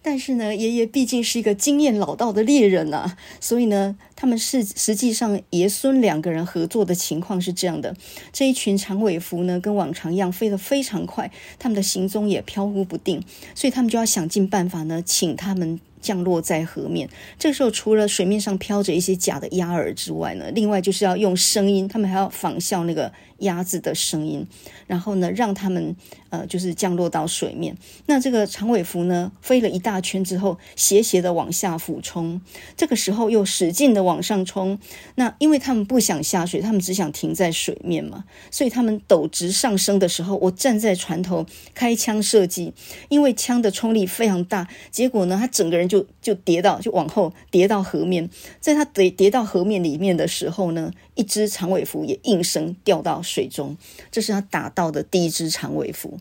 [0.02, 7.96] 但是呢，爷爷毕竟是一个经验老道的猎人啊，所以呢，他们是实际上爷孙两个人合作的情况是这样的：
[8.32, 13.22] 这一群长尾蝠呢，跟往常一样飞得非常快，他们的行踪也飘忽不定，
[13.54, 15.80] 所以他们就要想尽办法呢，请他们。
[16.02, 24.46] 降落在河面，这个时候除了水面上飘着一些假的鸭儿之外呢，另外就是要用声音，他们还要仿效那个鸭子的声音，
[24.88, 25.96] 然后呢，让他们
[26.30, 27.76] 呃就是降落到水面。
[28.06, 32.42] 那这个长尾蝠呢，飞了一大圈之后，斜斜的往下俯冲，
[32.76, 34.80] 这个时候又使劲的往上冲。
[35.16, 42.74] 那因为他们不想下水，他们只想停在水面嘛，所以他们陡直上升的时候，我站在船头开枪射击，
[43.10, 53.78] 因为枪的冲力非常大，结果呢，他整个人就就跌到就往后跌到河面，在他跌跌到河面里面的时候呢，一只长尾蝠也应声掉到水中，
[54.12, 56.20] 这是他打到的第一只长尾蝠。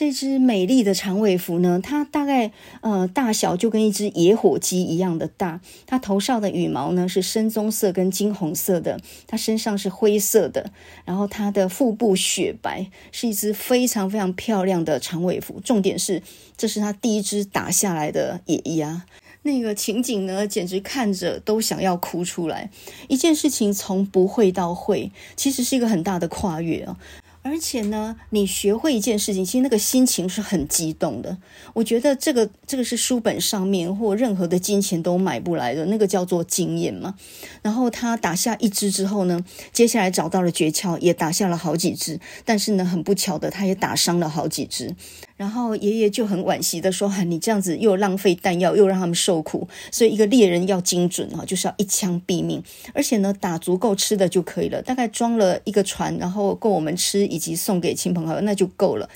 [0.00, 5.60] 这只美丽的长尾蝠呢，它大概呃大小就跟一只野火鸡一样的大。
[5.86, 10.72] 它头上的羽毛呢是深棕色跟金红色的，它身上是灰色的，
[11.04, 15.60] 然后它的腹部雪白，是一只非常非常漂亮的长尾蝠。
[15.60, 16.22] 重点是，
[16.56, 19.04] 这是它第一只打下来的野鸭。
[19.42, 22.70] 那个情景呢，简直看着都想要哭出来。
[23.08, 26.98] 一件事情从不会到会，其实是一个很大的跨越啊。
[27.42, 31.38] 而且呢，你学会一件事情，其实那个心情是很激动的。
[31.72, 37.14] 我觉得这个这个是书本上面或任何的金钱都买不来的，那个叫做经验嘛。
[37.62, 42.20] 然后他打下一支之后呢，接下来找到了诀窍，也打下了好几支。
[42.44, 44.94] 但是呢，很不巧的，他也打伤了好几支。
[45.40, 49.66] 然后爷爷就很惋惜的说：“啊你这样子又浪费弹药，又让他们受苦。
[49.90, 52.62] 所以一个猎人要精准啊，就是要一枪毙命。
[52.92, 59.08] 而且呢，打足够吃的就可以了，大概装了一个船，然后够我们吃。”以及送给亲朋好友，那就够了。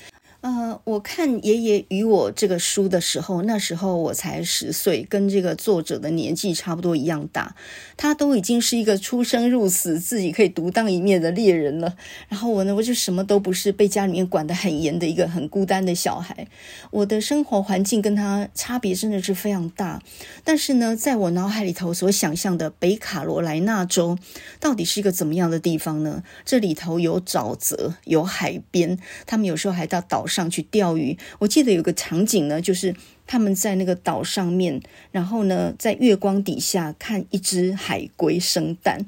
[0.45, 7.55] 呃，我看《爷爷与我》这个书的时候，那时候我才十岁，跟这个作者的年纪差不多一样大。
[7.97, 11.97] 他都已经是一个出生入死、自己可以独当一面的猎人了。
[12.29, 16.47] 然后我呢，我就什么都不是，被家里面管得很严的一个很孤单的小孩。
[16.91, 20.03] 我的生活环境跟他差别真的是非常大。
[20.43, 24.19] 但是呢，在我脑海里头所想象的北卡罗来纳州，
[24.59, 26.21] 到底是一个怎么样的地方呢？
[26.45, 30.45] 这里头有沼泽，有海边，他们有时候还到岛上上。
[30.49, 32.95] 去钓鱼，我记得有个场景呢，就是
[33.27, 39.05] 他们在那个岛上面，然后呢，在月光底下看一只海龟生蛋，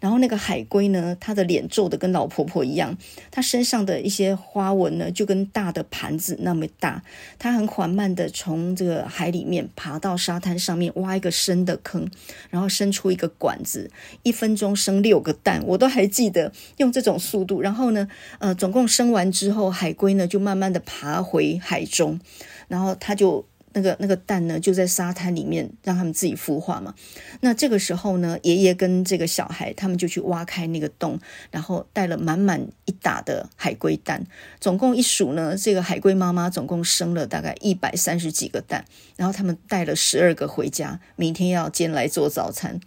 [0.00, 2.96] 然后那个海龟呢，它的脸皱得跟老婆婆一样，
[3.30, 7.02] 它身上的一些花纹呢，就跟大的盘子那么大，
[7.38, 12.10] 它很缓慢地从这个海里面爬到沙滩上面，挖一个深的坑，
[12.50, 13.90] 然后伸出一个管子，
[14.24, 18.08] 一分钟生六个蛋，我都还记得用这种速度，然后呢，
[18.40, 22.18] 呃，总共生完之后，海龟呢就慢慢地爬回海中，
[22.66, 23.46] 然后它就。
[23.72, 26.94] 那个那个蛋呢，就在沙滩里面让他们自己孵化嘛。
[27.40, 31.18] 那这个时候呢，爷爷跟这个小孩他们就去挖开那个洞，
[31.50, 34.26] 然后带了满满一打的海龟蛋。
[34.60, 38.84] 总共一数呢，这个海龟妈妈总共生了大概一百三十几个蛋，
[39.16, 42.80] 然后他们带了十二个回家，明天要煎来做早餐。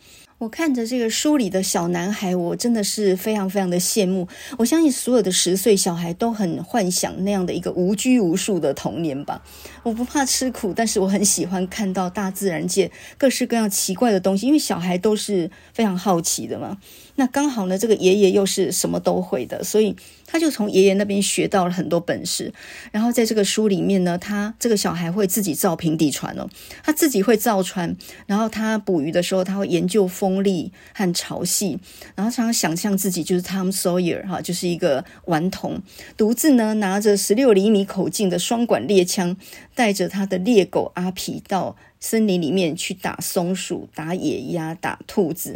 [0.44, 4.28] 我看着这个书里的小男孩，我真的是非常非常的羡慕。
[4.58, 9.42] 我相信所有的十岁小孩都很幻想那样的一个无拘无束的童年吧。
[9.84, 16.78] 我不怕吃苦，但是我很喜欢看到大自然界各式各样奇怪的东西，因为小孩都是非常好奇的嘛。
[17.16, 22.54] 那刚好呢，这个爷爷又是什么都会的，所以他就从爷爷那边学到了很多本事。
[22.92, 26.50] 然后在这个书里面呢，他这个小孩会自己造平底船哦，
[26.84, 27.96] 他自己会造船。
[28.26, 31.78] 然后他捕鱼的时候，他会研究风力和潮汐。
[32.16, 35.82] 然后常常想象自己就是 Tom Sawyer 哈，就是一个顽童，
[36.18, 39.36] 独自呢拿着十六厘米口径的双管猎枪，
[39.76, 45.56] 带着他的猎狗阿皮到森林里面去打松鼠、打野鸭、打兔子。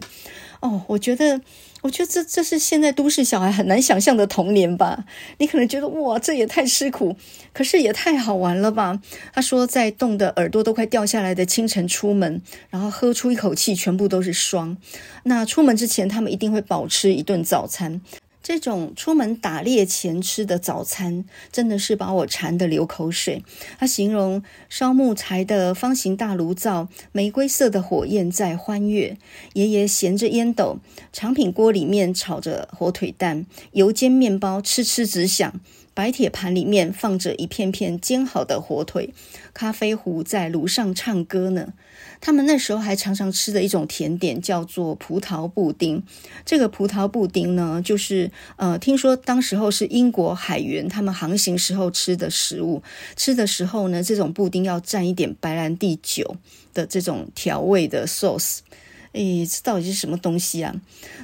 [0.60, 1.42] 哦，我觉得，
[1.82, 5.06] 我觉得这这是现在都市小孩很难想象的童年吧？
[5.38, 7.16] 你可能觉得哇，这也太吃苦，
[7.54, 9.00] 可是也太好玩了吧？
[9.32, 14.76] 他说，在冻得耳朵都快掉下来的清晨出门，然后喝出一口气，全部都是霜。
[15.24, 18.02] 那出门之前，他们一定会保吃一顿早餐。
[18.48, 23.44] 这种出门打猎前吃的早餐，真的是把我馋得流口水。
[23.78, 29.18] 他形容烧木柴的方形大炉灶，玫瑰色的火焰在欢跃。
[29.52, 30.78] 爷爷衔着烟斗，
[31.12, 35.60] 长柄锅里面炒着火腿蛋，油煎面包，吃吃直响。
[35.94, 39.14] 白铁盘里面放着一片片煎好的火腿，
[39.54, 41.74] 咖啡壶在炉上唱歌呢。
[42.20, 46.02] 他们那时候还常常吃的一种甜点叫做葡萄布丁。
[46.46, 52.82] 这个葡萄布丁呢，就是呃，听说当时候是英国海员他们航行时候吃的食物。
[53.16, 56.36] 吃的时候呢，这种布丁要蘸一点白兰地酒
[56.74, 58.60] 的这种调味的 sauce。
[59.18, 60.74] 诶，这到底是什么东西啊？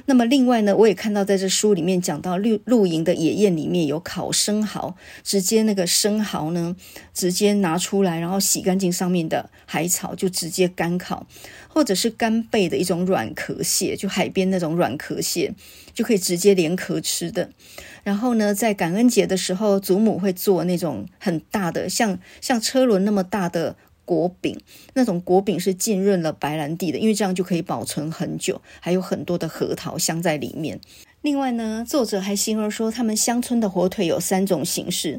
[0.06, 6.74] 那么另外呢，我也看到在这书里面讲到露露营的野宴里面有烤生蚝，直接那个生蚝呢，
[7.12, 11.26] 直接拿出来，然后洗干净上面的海草，就直接干烤，
[11.68, 15.54] 或者是干贝的一种软壳蟹，就海边那种软壳蟹，
[15.94, 17.50] 就可以直接连壳吃的。
[18.02, 23.76] 然后呢，在感恩节的时候，祖母会做那种很大的，像像车轮那么大的。
[24.04, 24.58] 果饼，
[24.94, 30.80] 那种果饼是浸润了白兰地的，因为这样就可以保存很久，还有很多的核桃香在里面。
[31.22, 35.18] 另外呢，作者还形容说，他们乡村的火腿有三种形式。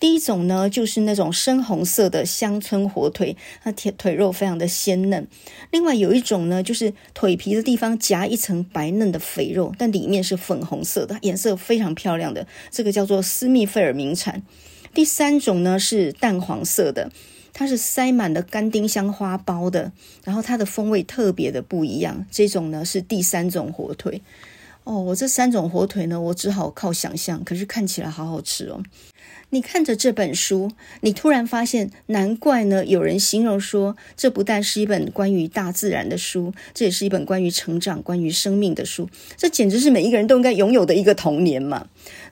[0.00, 5.28] 第一种呢，就是那种深红色的乡村火腿，它腿腿肉非常的鲜嫩。
[5.70, 14.42] 另外有一种呢，就是腿皮的地方夹一层白嫩的肥肉，但里面是粉红色的，颜色非常漂亮的，这个叫做斯密菲尔名产。
[14.92, 17.12] 第三种呢，是淡黄色的。
[17.54, 19.90] 它是塞满了干丁香花苞的，
[20.24, 22.26] 然后它的风味特别的不一样。
[22.30, 24.20] 这种呢是第三种火腿
[24.82, 28.82] 哦，我这三种火腿呢，我只好靠想象，可是看起来好好吃哦。
[29.50, 39.08] 你看着这本书，你突然发现，难怪呢，有人形容说，这不但是一本关于大自然的书，这也是一本关于成长、关于生命的书。
[39.36, 41.86] 这简直是每一个人都应该拥有的一个童年嘛。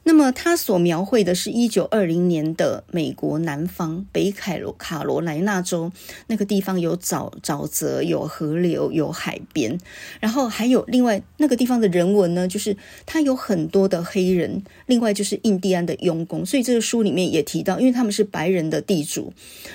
[0.04, 5.92] 那么，他所描绘的是一九二零年的美国南方北凯罗卡罗来纳州，
[6.26, 9.78] 那个地方有沼沼泽、有河流、有海边，
[10.20, 12.76] 然后还有另外那个地方的人文呢，就是
[13.06, 16.44] 它有很多的黑人，另外就是印第安的佣工。
[16.44, 19.32] 所以这个书里面也提到，因为他们是白人的地主，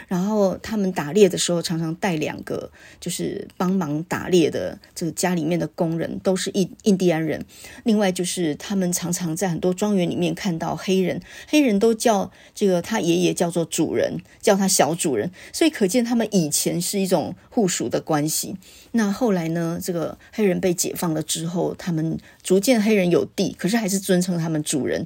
[0.07, 7.43] 然后他们打猎的时候常常带两个，就是帮忙打猎的这个家里面的工人都是印印第安人。
[7.85, 10.17] 另外就是他们常常在很多庄园里。
[10.17, 18.55] 面看到黑人，黑人都叫这个他爷爷叫做主人，叫他小主人，所以可见他们以前是一种互属的关系。
[18.93, 25.05] 那后来呢，这个黑人被解放了之后，他们逐渐黑人有地，可是还是尊称他们主人。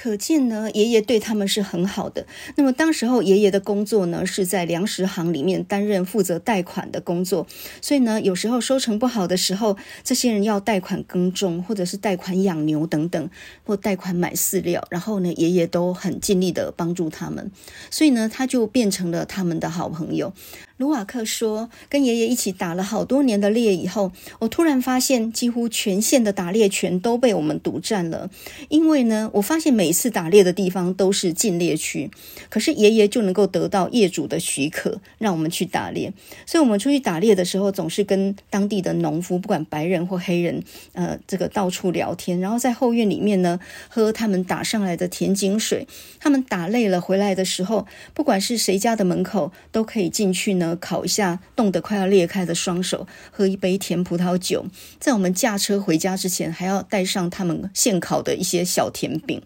[0.00, 2.24] 可见呢，爷爷对他们是很好的。
[2.54, 7.48] 那么当时候，爷爷的工作呢，是在粮食行里面担任负责贷款的工作。
[7.82, 13.28] 所以呢，有时候收成不好的时候，这些人要贷款耕种，或者是贷款养牛等等，
[13.64, 14.86] 或贷款买饲料。
[14.88, 17.50] 然后呢，爷爷都很尽力的帮助他们。
[17.90, 20.32] 所以呢，他就变成了他们的好朋友。
[20.76, 28.30] 卢瓦克说：“跟爷爷一起打了好多年的猎以后，我突然发现，几乎全县的打猎权都被我们独占了。
[28.68, 32.10] 因为呢，我发现每每次打猎的地方都是禁猎区，
[32.50, 36.12] 可是爷爷就能够得到业主的许可，让我们去打猎。
[36.44, 40.62] 所以，我们出去打猎的时候，总是跟当地的农夫，不管白人或黑人，
[40.92, 43.58] 呃，这个到处聊天，然后在后院里面呢，
[43.88, 45.88] 喝他们打上来的甜井水。
[46.20, 54.66] 他们打累了回来的时候，不管是谁家的门口，都可以进去呢。”烤一下冻得快要裂开的双手，喝一杯甜葡萄酒，
[55.00, 59.40] 在我们驾车回家之前，还要带上他们现烤的一些小甜饼。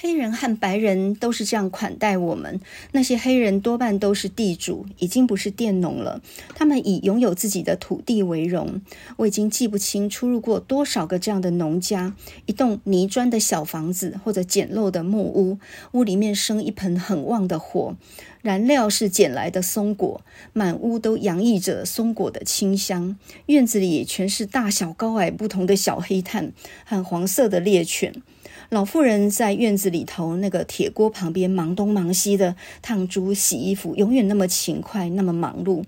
[0.00, 2.60] 黑人和白人都是这样款待我们。
[2.92, 6.22] 那些黑人多半都是地主，已经不是佃农了。
[6.54, 8.80] 他们以拥有自己的土地为荣。
[9.16, 12.14] 我已经记不清出入过多少个这样的农家，
[12.46, 15.58] 一栋泥砖的小房子或者简陋的木屋，
[15.90, 17.96] 屋里面生一盆很旺的火，
[18.40, 20.20] 燃料是捡来的松果，
[20.52, 23.18] 满屋都洋溢着松果的清香。
[23.46, 26.52] 院子里全是大小高矮不同的小黑炭
[26.84, 28.22] 和黄色的猎犬。
[28.70, 35.84] 老妇人在院子里头那个铁锅旁边忙东忙西的烫猪、洗衣服，永远那么勤快，那么忙碌。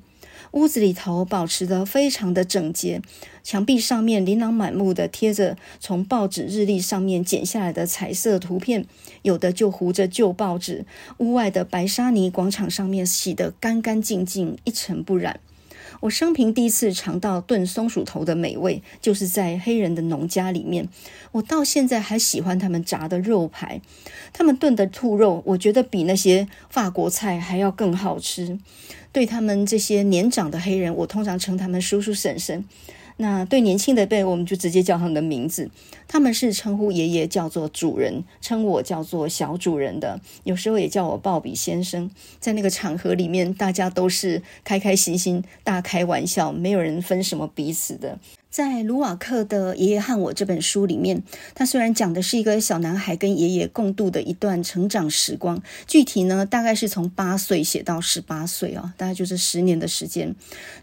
[0.52, 3.02] 屋子里头保持得非常的整洁，
[3.42, 8.86] 墙壁上面琳琅满目的贴着从报纸日历上面剪下来的彩色图片，
[9.20, 10.86] 有的就糊着旧报纸。
[11.18, 15.38] 屋外的白沙泥广场上面洗得干干净净，一尘不染。
[16.00, 20.88] 我生平第一次尝到炖松鼠头的美味，就是在黑人的农家里面。
[21.32, 23.82] 我到现在还喜欢他们炸的肉排，
[24.32, 28.58] 他们炖的兔肉，我觉得比那些法国菜还要更好吃。
[29.12, 32.64] 对他们这些年长的黑人，我通常称他们叔叔婶婶。
[33.20, 35.70] 那对年轻的辈，我们就直接叫他们的名字。
[36.08, 40.18] 他们是称呼爷爷叫做主人，称我叫做小主人的。
[40.44, 42.10] 有时候也叫我鲍比先生。
[42.40, 48.18] 在那个场合里面，大家都是开开心心、大开玩笑，没有人分什么彼此的。
[48.50, 51.22] 在卢瓦克的《爷爷和我》这本书里面，
[51.54, 60.34] 他虽然讲的是一个小男孩跟爷爷共度的一段成长时光，具体呢大概是从八岁写到十八岁啊，大概就是十年的时间。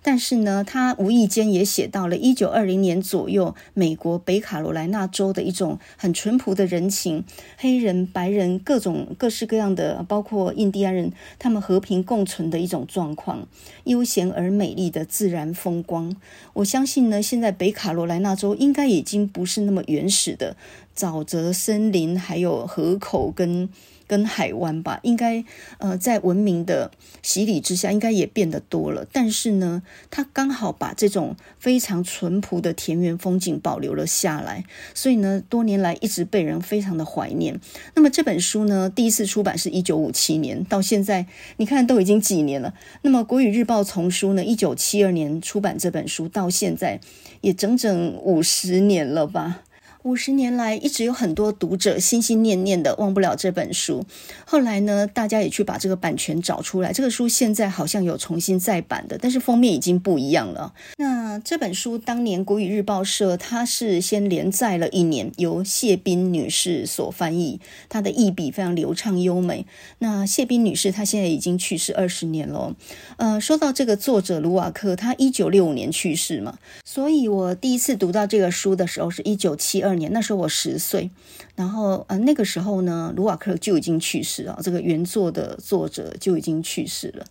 [0.01, 7.25] 但是呢，他无意间也写到了一九二零年左右美国北卡罗来纳州的一种很淳朴的人情，
[7.57, 13.45] 黑人、白人各种各式各样的，包括印第安人，他们和平共存的一种状况，
[13.83, 16.15] 悠闲而美丽的自然风光。
[16.53, 17.56] 我相信呢，现在。
[17.57, 20.55] 北卡罗来纳州应该已经不是那么原始的
[20.95, 23.69] 沼泽森林，还有河口跟
[24.07, 25.43] 跟海湾吧，应该
[25.79, 26.91] 呃在文明的
[27.21, 29.05] 洗礼之下，应该也变得多了。
[29.11, 37.59] 但是呢，它刚好把这种非常淳朴的田园风景保留了下来，所以呢，多年来一直被人非常的怀念。
[37.95, 41.25] 那么这本书呢，第一次出版是一九五七年，到现在
[41.57, 42.73] 你看都已经几年了。
[43.01, 47.01] 那么国语日报丛书呢，一九七二年出版这本书，到现在
[47.41, 49.61] 也整整五十年了吧。
[50.07, 54.05] 五十年来，一直有很多读者心心念念的忘不了这本书。
[54.45, 56.93] 后来呢，大家也去把这个版权找出来。
[56.93, 60.73] 这个书现在好像有重新再版的，但是封面已经不一样了。
[60.95, 69.65] 那这本书当年国语日报社它是先连载了一年，由谢斌女士所翻译，她的译笔非常流畅优美。
[69.99, 72.73] 那谢斌女士她现在已经去世二十年了。
[73.17, 81.09] 呃，说到这个作者卢瓦克，他一九六五年去世嘛，所以我第一次读到这个书的时候是一九七二年，那时候我十岁，
[81.55, 87.25] 然后呃那个时候呢，卢瓦克就已经去世了，这个原作的作者就已经去世了。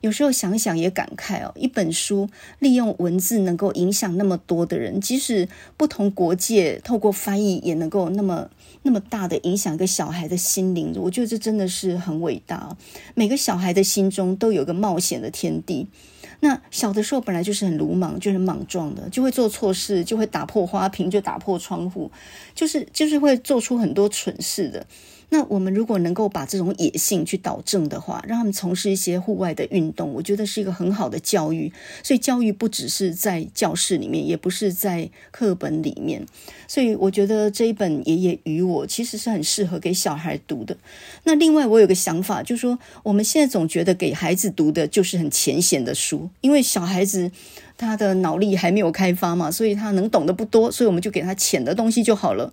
[0.00, 2.28] 有时候想想也感慨哦，一本书
[2.60, 8.48] 利用文字能够影响那么多的人，即使不同国界透过翻译也能够那么
[8.82, 12.76] 那么大的影响一个小孩的心灵，我觉得这真的是很伟大。
[13.14, 15.88] 每个小孩的心中都有个冒险的天地。
[16.40, 22.10] 那小的时候本来就是很鲁莽，就是莽撞的，就会做错事，就会打破花瓶，就打破窗户，
[22.54, 24.86] 就是就是会做出很多蠢事的。
[25.30, 31.70] 那我们如果能够把这种野性去导正的话，让他们从事一些户外的运动，我觉得是一个很好的教育。
[32.02, 36.24] 所以教育不只是在教室里面，也不是在课本里面。
[36.66, 40.76] 所以我觉得这一本《爷爷与我》其实是很适合给小孩读的。
[41.24, 47.30] 那另外我有个想法，就是说我们现在总觉得给孩子读的就是很浅显的书，因为小孩子
[47.76, 52.52] 他的脑力还没有开发嘛，所以他能懂得不多，所以我们就给他浅的东西就好了。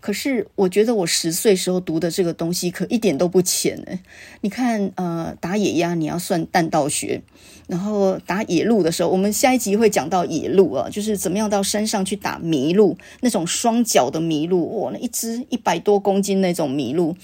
[0.00, 3.98] 可是我觉得我十岁时候读的这个东西可一点都不浅呢。
[4.40, 7.20] 你看，呃，打野鸭你要算弹道学，
[7.66, 17.16] 然后打野鹿的时候，我们下一集会讲到野鹿啊，就是怎么样到山上去打麋鹿，那种双脚的麋鹿，哇，那一只一百多公斤那种麋鹿，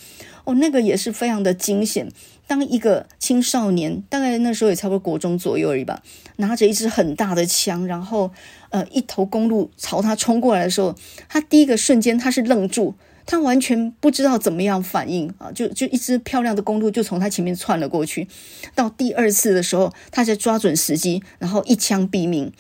[0.45, 2.09] 哦，那个也是非常的惊险。
[2.47, 6.03] 当一个青少年，大概那时候也差不多国中左右而已吧，
[6.37, 8.31] 拿着一支很大的枪，然后
[8.71, 10.95] 呃一头公鹿朝他冲过来的时候，
[11.29, 18.29] 他第一个瞬间他是愣住，他完全不知道怎么样反应啊，就就一只漂亮的公鹿就从他前面窜了过去，
[18.75, 22.53] 到第二次的时候，他才抓准时机，然后一枪毙命。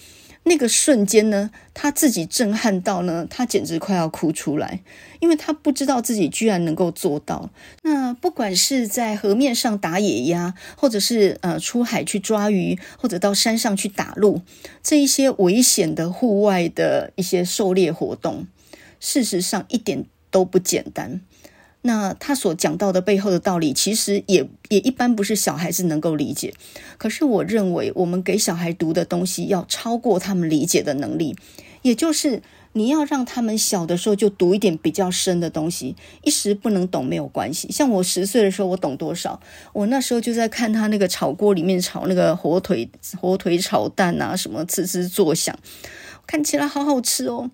[0.46, 4.80] 那个瞬间呢，他自己震撼到呢，他简直快要哭出来，
[5.20, 7.50] 因为他不知道自己居然能够做到。
[7.82, 14.42] 那不管是在河面上打野鸭，或者是呃出海去抓鱼，或者到山上去打鹿，
[14.82, 18.46] 这一些危险的户外的一些狩猎活动，
[19.00, 21.22] 事实上一点都不简单。
[21.86, 26.54] 那他所讲到的背后的道理，其实也也一般不是小孩子能够理解。
[26.96, 31.36] 可是我认为，我们给小孩读的东西要超过他们理解的能力，
[31.82, 37.70] 也就是你要让他们小的时候就读一点比较深的东西，一时不能懂没有关系。
[37.70, 39.38] 像我十岁的时候，我懂多少？
[39.74, 42.88] 我那时候就在看他那个炒锅里面炒那个火腿，
[43.20, 45.54] 火腿炒蛋啊，什么吱吱作响，
[46.26, 47.50] 看起来好好吃哦。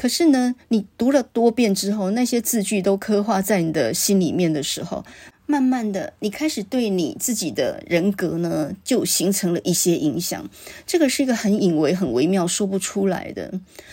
[0.00, 5.04] 可是呢，你读了多遍之后，那些字句都刻画在你的心里面的时候，
[5.44, 10.48] 慢慢的，你开始对你自己的人格呢，就形成了一些影响。
[10.86, 13.52] 这个是一个很隐微、很微妙、说不出来的。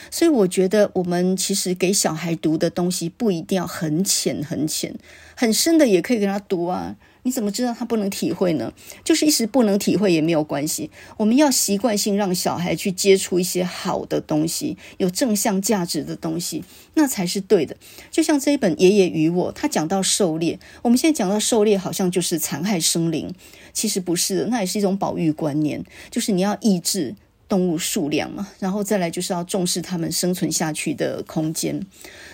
[0.09, 4.95] 所以我觉得，我们其实给小孩读的东西，不一定要很浅、很浅，
[5.35, 6.95] 很深的也可以给他读啊。
[7.27, 8.71] 你怎么知道他不能体会呢？
[9.03, 10.89] 就是一时不能体会也没有关系。
[11.17, 16.63] 我们要习惯性让小孩去接触一些好的东西，有正向价值的东西，
[16.93, 17.75] 那才是对的。
[18.09, 23.35] 就像这一本《爷爷与我》，他讲到狩猎，我们现在讲到狩猎，好像就是残害生灵，
[23.73, 27.13] 其实不是的，那也是一种保育观念，就是你要抑制。
[27.47, 31.79] 动物数量嘛，然后再来就是要重视它们生存下去的空间。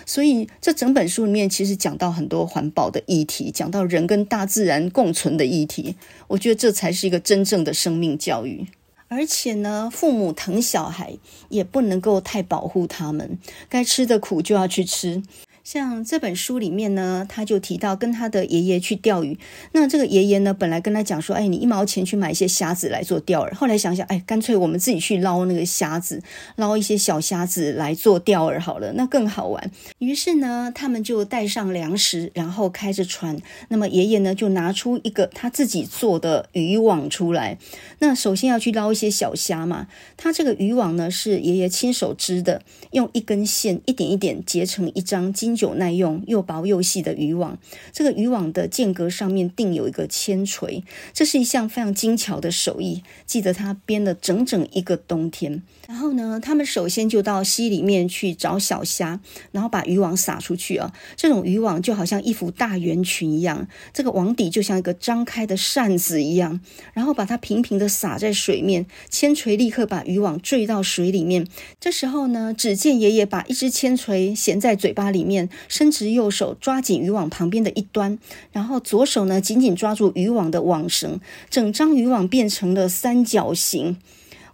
[0.06, 5.96] 所以这整本书里面其实讲到很多环保的议题，讲到人跟大自然共存的议题。
[6.28, 8.66] 我觉得这才是一个真正的生命教育。
[9.08, 11.16] 而且呢，父母疼小孩
[11.48, 13.38] 也不能够太保护他们，
[13.68, 15.22] 该吃的苦就要去吃。
[15.64, 19.38] 像这本书里面呢，他就提到跟他的爷爷去钓鱼。
[19.72, 26.22] 那这个爷爷呢，本来跟他讲说：“哎，你一毛钱去买一些虾子来做钓饵。”后来想想，哎，干脆我们自己去捞那个虾子，
[26.56, 29.70] 捞一些小虾子来做钓饵好了，那更好玩。
[30.00, 33.40] 于是呢，他们就带上粮食，然后开着船。
[33.68, 37.56] 那么爷爷呢，就拿出一个他自己做的渔网出来。
[38.00, 39.88] 那首先要去捞一些小虾嘛。
[40.18, 42.60] 他这个渔网呢，是爷爷亲手织的，
[42.90, 45.53] 用一根线一点一点结成一张金。
[45.54, 47.58] 久耐用又薄又细的渔网，
[47.92, 50.82] 这个渔网的间隔上面定有一个铅锤，
[51.12, 53.02] 这是一项非常精巧的手艺。
[53.26, 55.62] 记得他编了整整一个冬天。
[55.86, 59.20] 然后呢，他们首先就到溪里面去找小虾，
[59.52, 60.92] 然后把渔网撒出去啊。
[61.14, 66.60] 这种渔网就好像一幅大圆裙一样，这个网底就像一个张开的扇子一样，
[66.94, 71.46] 然后把它平平的撒在水面，铅锤立刻把渔网坠到水里面。
[71.78, 78.18] 这时候呢，只见爷爷把一只铅锤衔在嘴巴里面，伸直右手抓紧渔网旁边的一端，
[78.52, 81.20] 然后左手呢紧紧抓住渔网的网绳，
[81.50, 83.96] 整张渔网变成了三角形。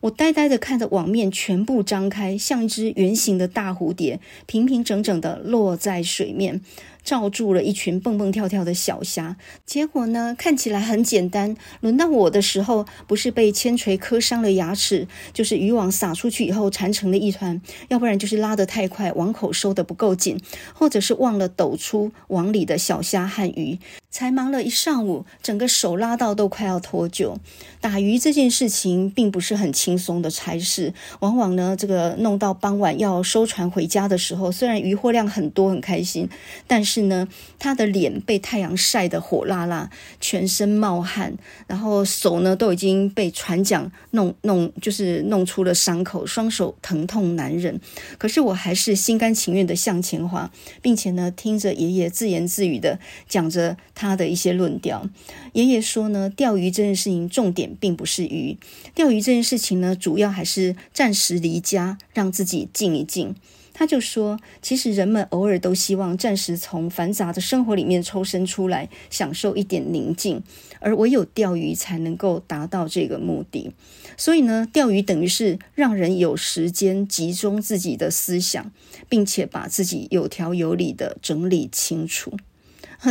[0.01, 6.62] 我呆呆地看着网面全部张开，像一只圆形的大蝴蝶，平平整整地落在水面。
[7.11, 9.36] 罩住了一群蹦蹦跳跳的小虾，
[9.66, 11.56] 结果呢，看起来很简单。
[11.80, 20.40] 轮到我的时候，不是被铅锤磕伤了牙齿，就是渔网撒出去以后缠成了一团，要不然就是拉得太快，网口收得不够紧，
[20.72, 23.80] 或者是忘了抖出网里的小虾和鱼。
[24.12, 27.36] 才忙了一上午，整个手拉到都快要脱臼。
[27.80, 36.28] 打鱼这件事情并不是很轻松的差事，往往呢，这个弄到傍晚要收船回家的时候，虽然渔获量很多，很开心，
[36.66, 37.28] 但是呢，
[37.59, 39.90] 他的脸被太阳晒得火辣辣，
[40.20, 41.34] 全身冒汗，
[41.66, 47.80] 然后手呢都已经被船桨弄弄，就是弄出了伤口，双手疼痛难忍。
[48.18, 50.51] 可是我还是心甘情愿地向前划，
[50.82, 52.98] 并且呢，听着爷爷自言自语的
[53.28, 53.76] 讲着。
[53.94, 55.07] 他的一些论调，
[55.53, 58.57] 爷爷说呢，钓鱼这件事情重点并不是鱼，
[58.94, 63.36] 钓鱼这件事情呢，主要还是暂时离家，让自己静一静。
[63.81, 70.43] 他就说，其实人们偶尔都希望暂时从繁杂的生活里面抽身出来，享受一点宁静，
[70.81, 73.72] 而唯有钓鱼才能够达到这个目的。
[74.18, 78.70] 所以呢，钓鱼等于是让人有时间集中自己的思想，
[79.09, 82.37] 并且把自己有条有理的整理清楚。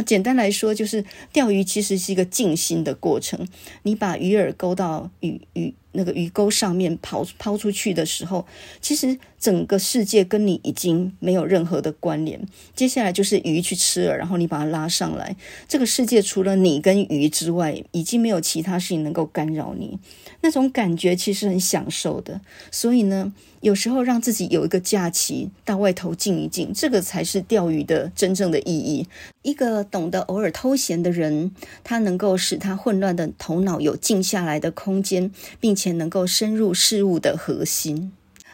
[0.05, 1.03] 简单来说，就是
[1.33, 3.47] 钓鱼其实是一个静心的过程。
[3.81, 8.45] 你把鱼饵勾到鱼鱼那个鱼钩上面，抛抛出去的时候，
[8.79, 12.39] 其实整个世界跟你已经没有任何的关联。
[12.75, 15.35] 接下来就是鱼去吃了，然后你把它拉上来，
[15.67, 19.97] 这个世界除了你跟鱼之外，已经没有其他事情能够干扰你。
[20.41, 22.41] 那种感觉其实很享受的。
[22.71, 29.07] 所以呢，有时候让自己有一个假期，到外头静一静，这个才是钓鱼的真正的意义。
[29.41, 31.51] 一个懂得偶尔偷闲的人，
[31.83, 38.11] 他能够使他混乱的头脑有静下来的空间，并且能够深入事物的核心。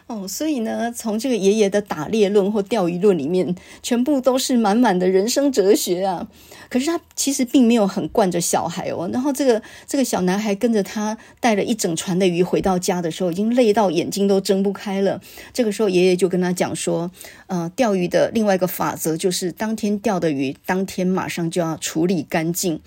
[0.08, 6.28] 哦，所以呢，从这个爷爷的打猎论或钓鱼论里面，全部都是满满的人生哲学啊。
[6.70, 9.10] 可是他其实并没有很惯着小孩哦。
[9.12, 15.20] 然后这个这个小男孩跟着他带了一整船的鱼回到家的时候，已经累到眼睛都睁不开了。
[15.51, 17.10] 这个时候，爷爷就跟他讲说
[17.47, 22.80] ：“呃，钓鱼的另外一个法则就是，当天钓的鱼，当天马上就要处理干净。”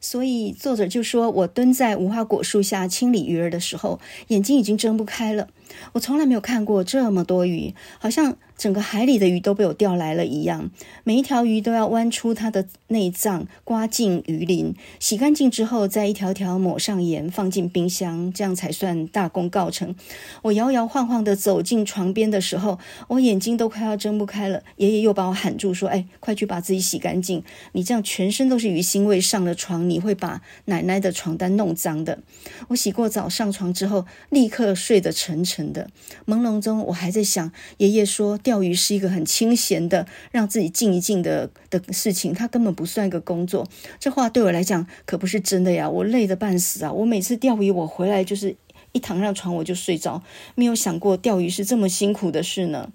[0.00, 5.48] 所以作者就说：“我蹲在无花果树下清理鱼儿的时候，眼睛已经睁不开了。”
[5.92, 10.70] 我从来没有看过这么多鱼，好像整个海里的鱼都被我钓来了一样。
[11.04, 19.94] 每一条鱼都要剜出它的内脏，刮净鱼鳞，洗干净之后，再一条条抹上盐，放进冰箱，这样才算大功告成。
[20.42, 22.78] 我摇摇晃晃地走进床边的时候，
[23.08, 24.62] 我眼睛都快要睁不开了。
[24.76, 27.44] 爷爷又把我喊住，说：“哎，快去把自己洗干净！
[27.72, 32.20] 你这样全身都是鱼腥味，上了床你会把奶奶的床单弄脏的。”
[32.68, 35.66] 我洗过澡上床之后，立刻睡得沉沉。
[35.72, 35.90] 的
[36.26, 43.68] 朦胧中，我还在想，爷爷说钓鱼是一个很清闲的，让自己静一静的的事情，它根本不算一个工作。
[43.98, 46.92] 这话对我来讲可不是真的呀，我累得半死啊！
[46.92, 48.54] 我每次钓鱼，我回来就是
[48.92, 50.22] 一躺上床我就睡着，
[50.54, 52.92] 没有想过钓鱼是这么辛苦的事呢。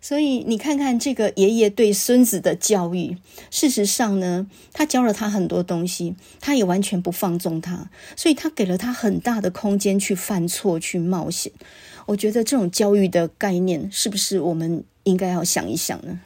[0.00, 3.16] 所以你看看这个爷爷对孙子的教育，
[3.50, 11.50] 事实上呢，他教了他很多东西，他也完全不放纵他，所以他给了他很大的空间去犯错、去冒险。
[12.06, 16.20] 我觉得这种教育的概念，是不是我们应该要想一想呢？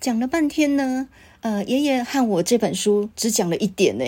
[0.00, 1.08] 讲了半天呢，
[1.40, 4.04] 呃，爷爷和我这本书只讲了一点呢，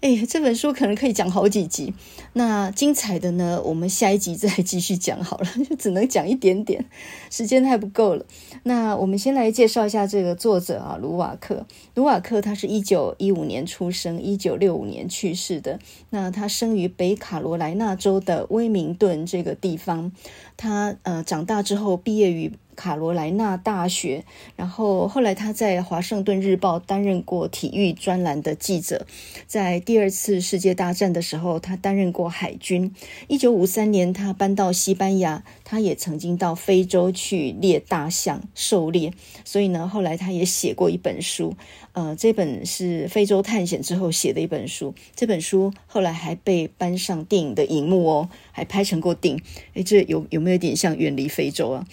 [0.00, 1.92] 哎，这本书可能可以讲好几集。
[2.32, 6.82] 那精彩的呢，我们下一集再继续讲好了， 就只能讲一点点，
[7.30, 8.24] 时间太不够了。
[8.62, 11.66] 那我们先来介绍一下这个作者啊，卢瓦克。
[11.94, 15.78] 卢瓦克他是一九一五年出生，一九六五年去世的。
[16.08, 20.10] 那他生于北卡罗来纳州的威明顿这个地方。
[20.56, 24.24] 他呃长大之后毕业于卡罗莱纳大学，
[24.56, 29.06] 然后后来他在《华盛顿日报》担任过体育专栏的记者，
[29.46, 32.92] 在第二次世界大战的时候，他担任过海军。
[33.28, 39.12] 一九五三年，他搬到西班牙，他也曾经到非洲去猎大象、狩猎，
[39.44, 41.56] 所以呢，后来他也写过一本书，
[41.92, 44.94] 呃，这本是非洲探险之后写的一本书。
[45.16, 49.42] 这本书后来还被搬上电影的荧幕哦，还拍成过电影。
[49.72, 51.86] 诶，这有有没有点像远离非洲啊？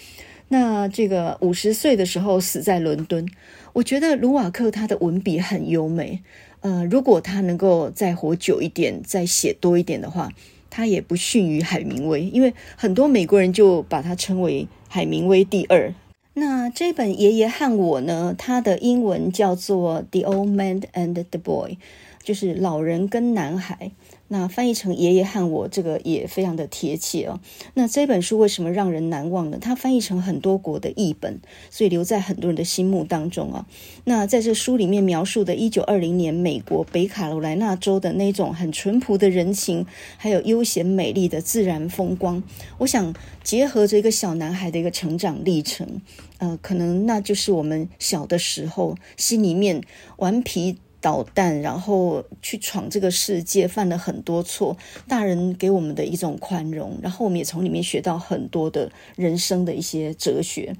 [0.48, 3.26] 那这个五十岁的时候死在伦敦，
[3.72, 6.22] 我觉得卢瓦克他的文笔很优美。
[6.60, 10.30] 呃，如果他能够再活久一点，再写多一点的话，
[10.74, 15.92] 他也不逊于海明威，因为很多美国人就把他称为海明威第二。
[16.32, 21.72] 那这本《爷爷和我》呢，它的英文叫做《The Old Man and the Boy》，
[22.22, 23.92] 就是老人跟男孩。
[24.28, 27.38] 那翻译成“爷爷和我”这个也非常的贴切哦。
[27.74, 29.58] 那这本书为什么让人难忘呢？
[29.60, 33.66] 它翻译成很多国的译本，所以留在很多人的心目当中啊。
[34.04, 39.84] 那在这书里面描述的1920年美国北卡罗来纳州的那种很淳朴的人情，
[40.16, 42.42] 还有悠闲美丽的自然风光，
[42.78, 43.14] 我想
[43.44, 46.00] 结合着一个小男孩的一个成长历程，
[46.38, 49.82] 呃，可能那就是我们小的时候心里面
[50.16, 50.78] 顽皮。
[51.02, 54.78] 捣蛋，然后去闯这个世界，犯了很多错。
[55.08, 60.74] 大人给我们的一种宽容，然后我们也从里面学到很多的人生的一些哲学。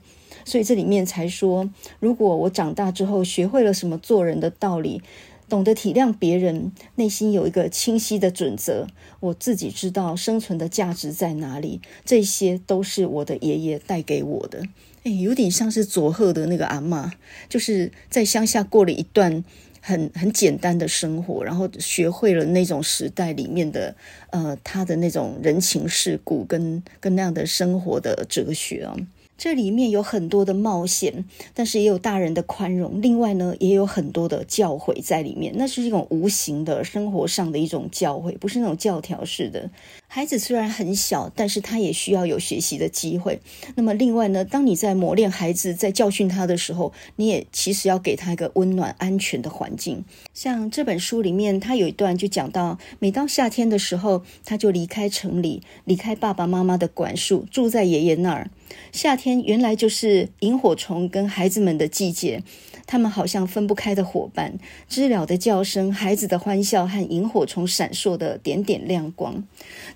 [0.44, 1.68] 所以这里面才说，
[2.00, 5.02] 如果我长大之后学会了什么做人的道理，
[5.48, 8.86] 懂得体谅别人，内心有一个清晰的准则，
[9.20, 11.80] 我自己知道生存的价值在哪里。
[12.04, 14.62] 这些都是我的爷爷带给我的。
[15.02, 17.10] 诶，有点像是佐贺的那个阿嬷，
[17.48, 19.44] 就是在乡下过了一段。
[19.82, 23.94] 很很简单的生活，然后学会了那种时代里面的，
[24.30, 28.96] 呃，他的那种人情世故跟跟那样的生活的哲学啊。
[29.36, 33.02] 这里面有很多的冒险，但是也有大人的宽容。
[33.02, 39.68] 另外呢，也有很多的教诲在里面，那是一种无形的生活上的一种教诲，不是那种教条式的。
[40.14, 43.40] 孩子虽然很小，但是他也需要有学习的机会。
[43.76, 50.04] 那么另外呢，当你在磨练孩子，在教训他的时候，你也其实要给他一个温暖、安全的环境。
[50.34, 58.50] 像这本书里面，他有一段就讲到，每到夏天的时候，他就离开城里，离开爸爸妈妈的管束，住在爷爷那儿。
[58.90, 62.42] 夏天原来就是萤火虫跟孩子们的季节，
[62.86, 64.58] 他们好像分不开的伙伴。
[64.88, 69.44] 知了的叫声、孩子的欢笑和萤火虫闪烁的点点亮光。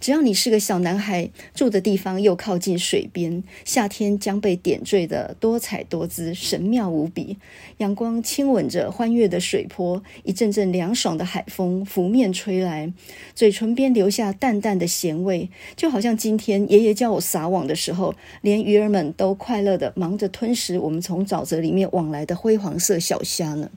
[0.01, 7.38] 只要你是个小男孩，住的地方又靠近水边，夏天将被点缀得多彩多姿、神妙无比。
[7.78, 12.92] 阳光亲吻着欢悦的水波，一阵阵凉爽的海风拂面吹来，
[13.34, 23.70] 嘴唇边留下淡淡的咸味，就好像今天爷爷教我撒网的时候，连鱼儿们都快乐地忙着吞食我们从沼泽里面网来的灰黄色小虾呢。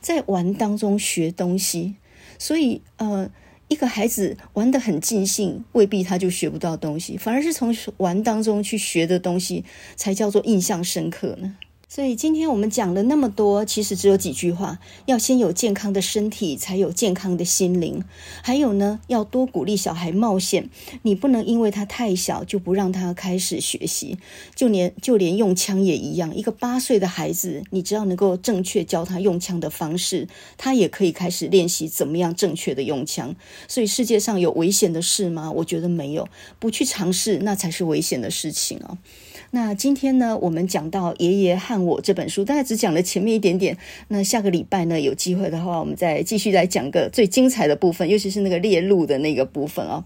[0.00, 1.94] 在玩当中学东西，
[2.38, 3.30] 所以呃，
[3.68, 9.64] 一个孩子玩得很尽兴，未必他就学不到东西，反而是从玩当中去学的东西，
[9.96, 11.56] 才叫做印象深刻呢。
[11.94, 18.02] 所以今天我们讲了那么多，其实只有几句话：要先有健康的身体，才有健康的心灵。
[18.42, 20.68] 还有呢，要多鼓励小孩冒险。
[21.02, 24.18] 你不能因为他太小就不让他开始学习。
[24.56, 30.26] 就连就连用枪也一样，一个八岁的孩子，你只要能够正确教他用枪的方式，
[30.58, 33.36] 他也可以开始练习怎么样正确的用枪。
[33.68, 35.52] 所以世界上有危险的事吗？
[35.52, 36.28] 我觉得没有。
[36.58, 38.98] 不去尝试，那才是危险的事情哦。
[39.54, 43.78] 那今天呢，我们讲到《爷爷和我》这本书，大概只讲了前面一点点。
[44.08, 50.02] 那下个礼拜呢，有机会的话，我们再继续来讲个最精彩的部分，尤其是那个猎鹿的那个部分哦。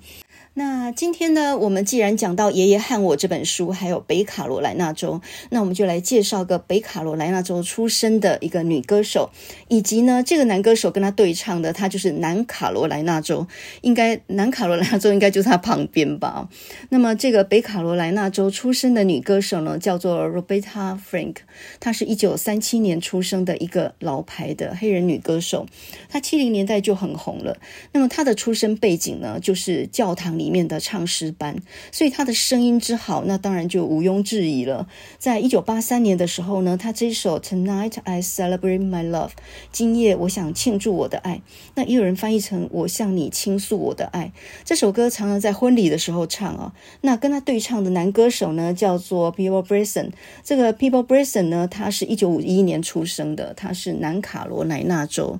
[0.58, 9.30] 那今天呢，我们既然讲到《爷爷和我》这本书，还有北卡罗来纳州，那我们就来介绍个北卡罗来纳州出生的一个女歌手，
[9.68, 13.46] 以及呢，这个男歌手跟她对唱的，他就是南卡罗来纳州，
[13.82, 16.48] 应该南卡罗来纳州应该就是他旁边吧。
[16.88, 21.36] 那么这个北卡罗来纳州出生的女歌手呢，叫做 Roberta Frank，
[21.78, 25.68] 她是一九三七年出生的一个老牌的黑人女歌手，
[26.08, 27.58] 她七零年代就很红了。
[27.92, 30.47] 那么她的出生背景呢，就是教堂里。
[30.48, 31.56] 里面的唱诗班，
[31.92, 34.88] 所以他的声音之好，那当然就毋庸置疑了。
[35.18, 39.28] 在一九八三年的时候呢，他这首《Tonight I Celebrate My Love》，
[39.70, 41.42] 今夜我想庆祝我的爱，
[41.74, 44.32] 那也有人翻译成“我向你倾诉我的爱”。
[44.64, 46.72] 这首歌常常在婚礼的时候唱啊。
[47.02, 50.12] 那跟他对唱的男歌手呢，叫做 Peabo Bryson。
[50.42, 55.38] 这个 Peabo Bryson 呢，他是一九五一年出生的，他是南卡罗来纳州。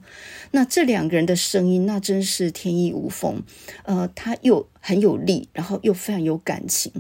[0.51, 3.43] 那这两个人的声音，那真是天衣无缝。
[3.85, 6.93] 呃，他又很有力，然后又非常有感情，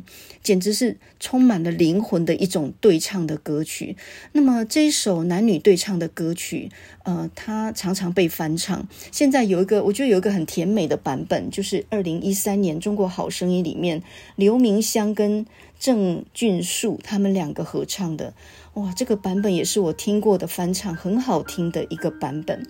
[0.43, 3.97] 简直是充满了灵魂的一种对唱的歌曲。
[4.33, 6.70] 那么这一首男女对唱的歌曲，
[7.05, 8.87] 呃，它常常被翻唱。
[9.11, 14.03] 现在有一个，我觉得有一个很甜美的版本，就是二零一三年《中国好声音》里面
[14.37, 15.47] 刘明湘跟
[15.79, 18.35] 郑俊树他们两个合唱的。
[18.79, 22.64] 哇，这个版本也是我听过的翻唱，很好听的一个版本。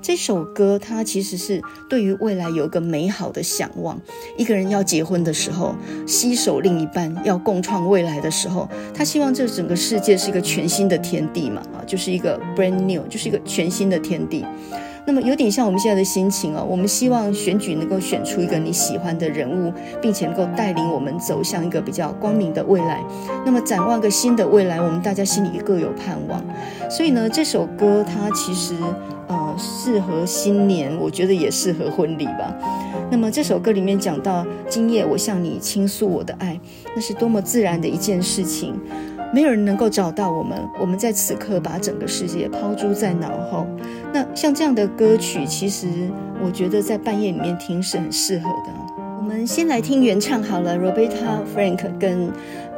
[0.00, 4.00] 这首歌它其实是对于未来有一个美好的向往。
[4.38, 5.74] 一个人要结婚的时候，
[6.06, 14.46] 携手另一半要共创未来的时候，他希望这整个世界是一个全新的天地嘛，啊，就是一个 brand new，就是一个全新的天地。
[15.10, 23.02] 那么有点像我们现在的心情哦，我们希望选举能够选出一个你喜欢的人物，并且能够带领我们走向一个比较光明的未来。
[23.44, 26.40] 那么展望个新的未来，我们大家心里各有盼望。
[26.88, 28.76] 所以呢，这首歌它其实
[29.26, 32.54] 呃适合新年，我觉得也适合婚礼吧。
[33.10, 36.56] 那么这首歌里面讲到，今夜我向你倾诉我的爱，
[36.94, 38.78] 那是多么自然的一件事情。
[39.32, 43.66] 没有人能够找到我们，我们在此刻把整个世界抛诸在脑后。
[44.12, 45.86] 那像这样的歌曲，其实
[46.44, 49.02] 我觉得在半夜里面听是很适合的。
[49.18, 52.32] 我们先来听原唱好了，Roberta Frank 跟。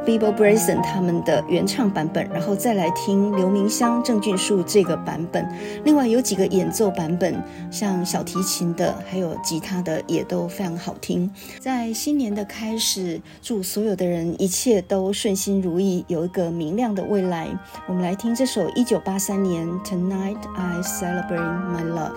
[0.05, 5.47] Peabo Bryson 他们的原唱版本，然后再来听刘明湘、郑俊树这个版本。
[5.85, 7.41] 另外有几个演奏版本，
[7.71, 11.31] 像小提琴的，还有吉他的，也都非常好听。
[11.59, 17.47] 在新年的开始，祝所有的人一切都顺心如意，有一个明亮的未来。
[17.87, 22.11] 我们来听这首一九八三年《Tonight I Celebrate My Love》。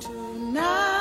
[0.00, 0.93] Tonight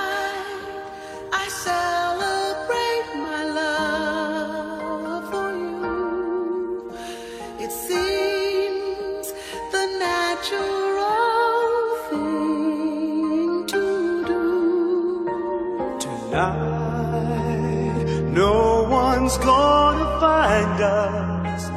[18.34, 21.69] No one's gonna find us.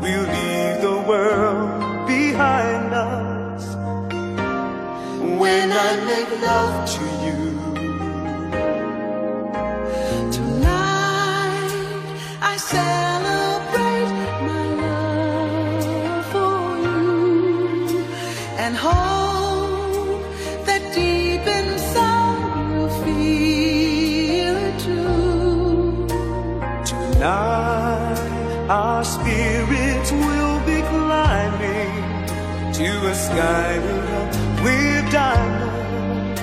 [0.00, 3.74] We'll leave the world behind us.
[5.40, 7.40] When I make love to you.
[10.30, 11.72] Tonight
[12.40, 13.03] I say.
[33.06, 33.78] a sky
[34.62, 36.40] with diamonds.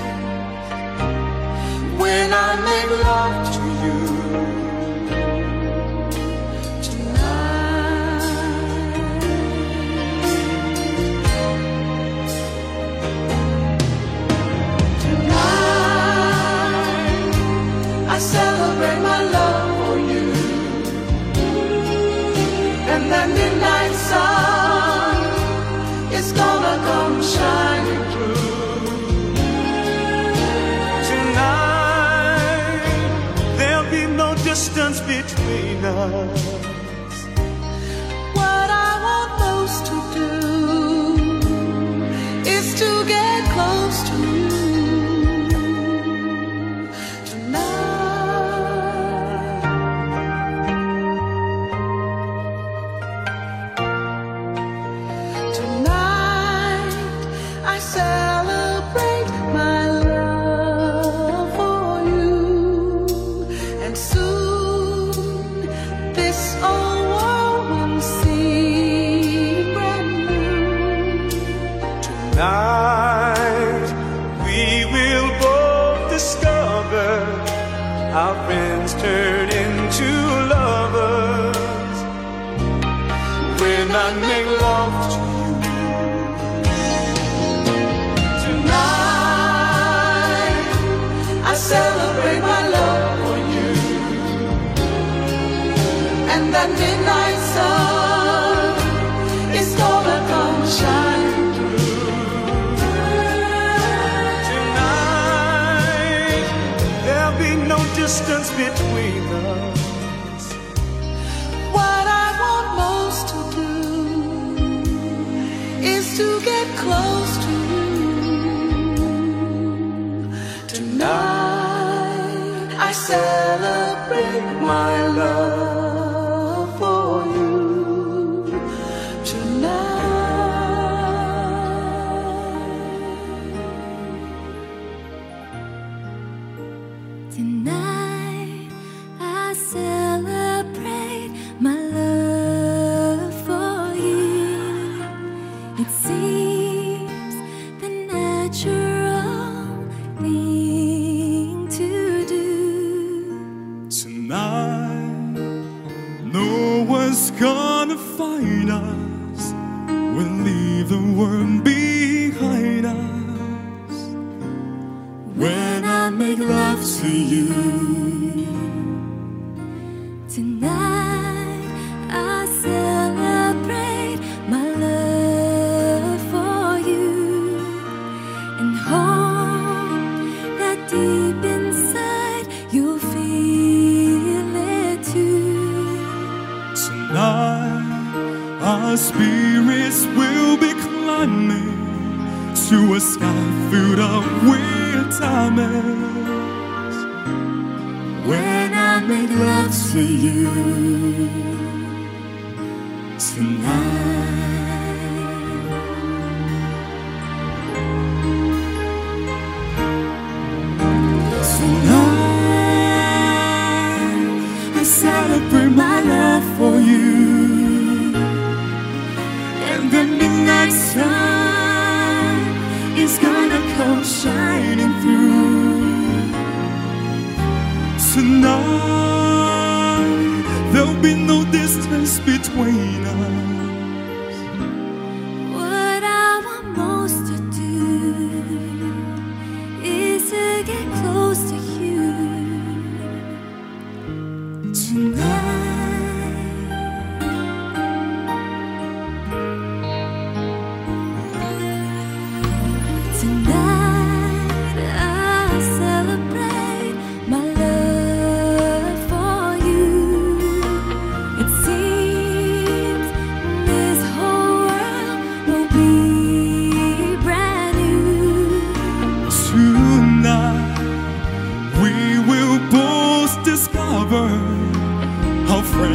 [1.99, 3.51] When I make love
[36.08, 36.51] love.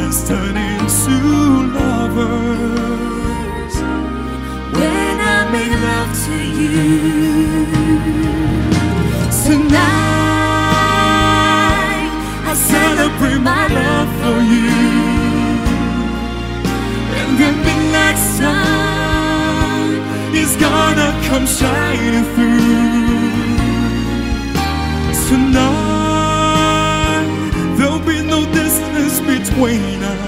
[0.07, 1.11] lovers turn into
[1.73, 2.55] lovers
[4.73, 7.65] when I make love to you.
[9.43, 9.87] Tonight
[12.45, 14.71] I celebrate my love for you,
[17.19, 19.87] and the midnight sun
[20.33, 22.75] is gonna come shining through
[25.27, 25.66] tonight.
[29.55, 30.26] buenas.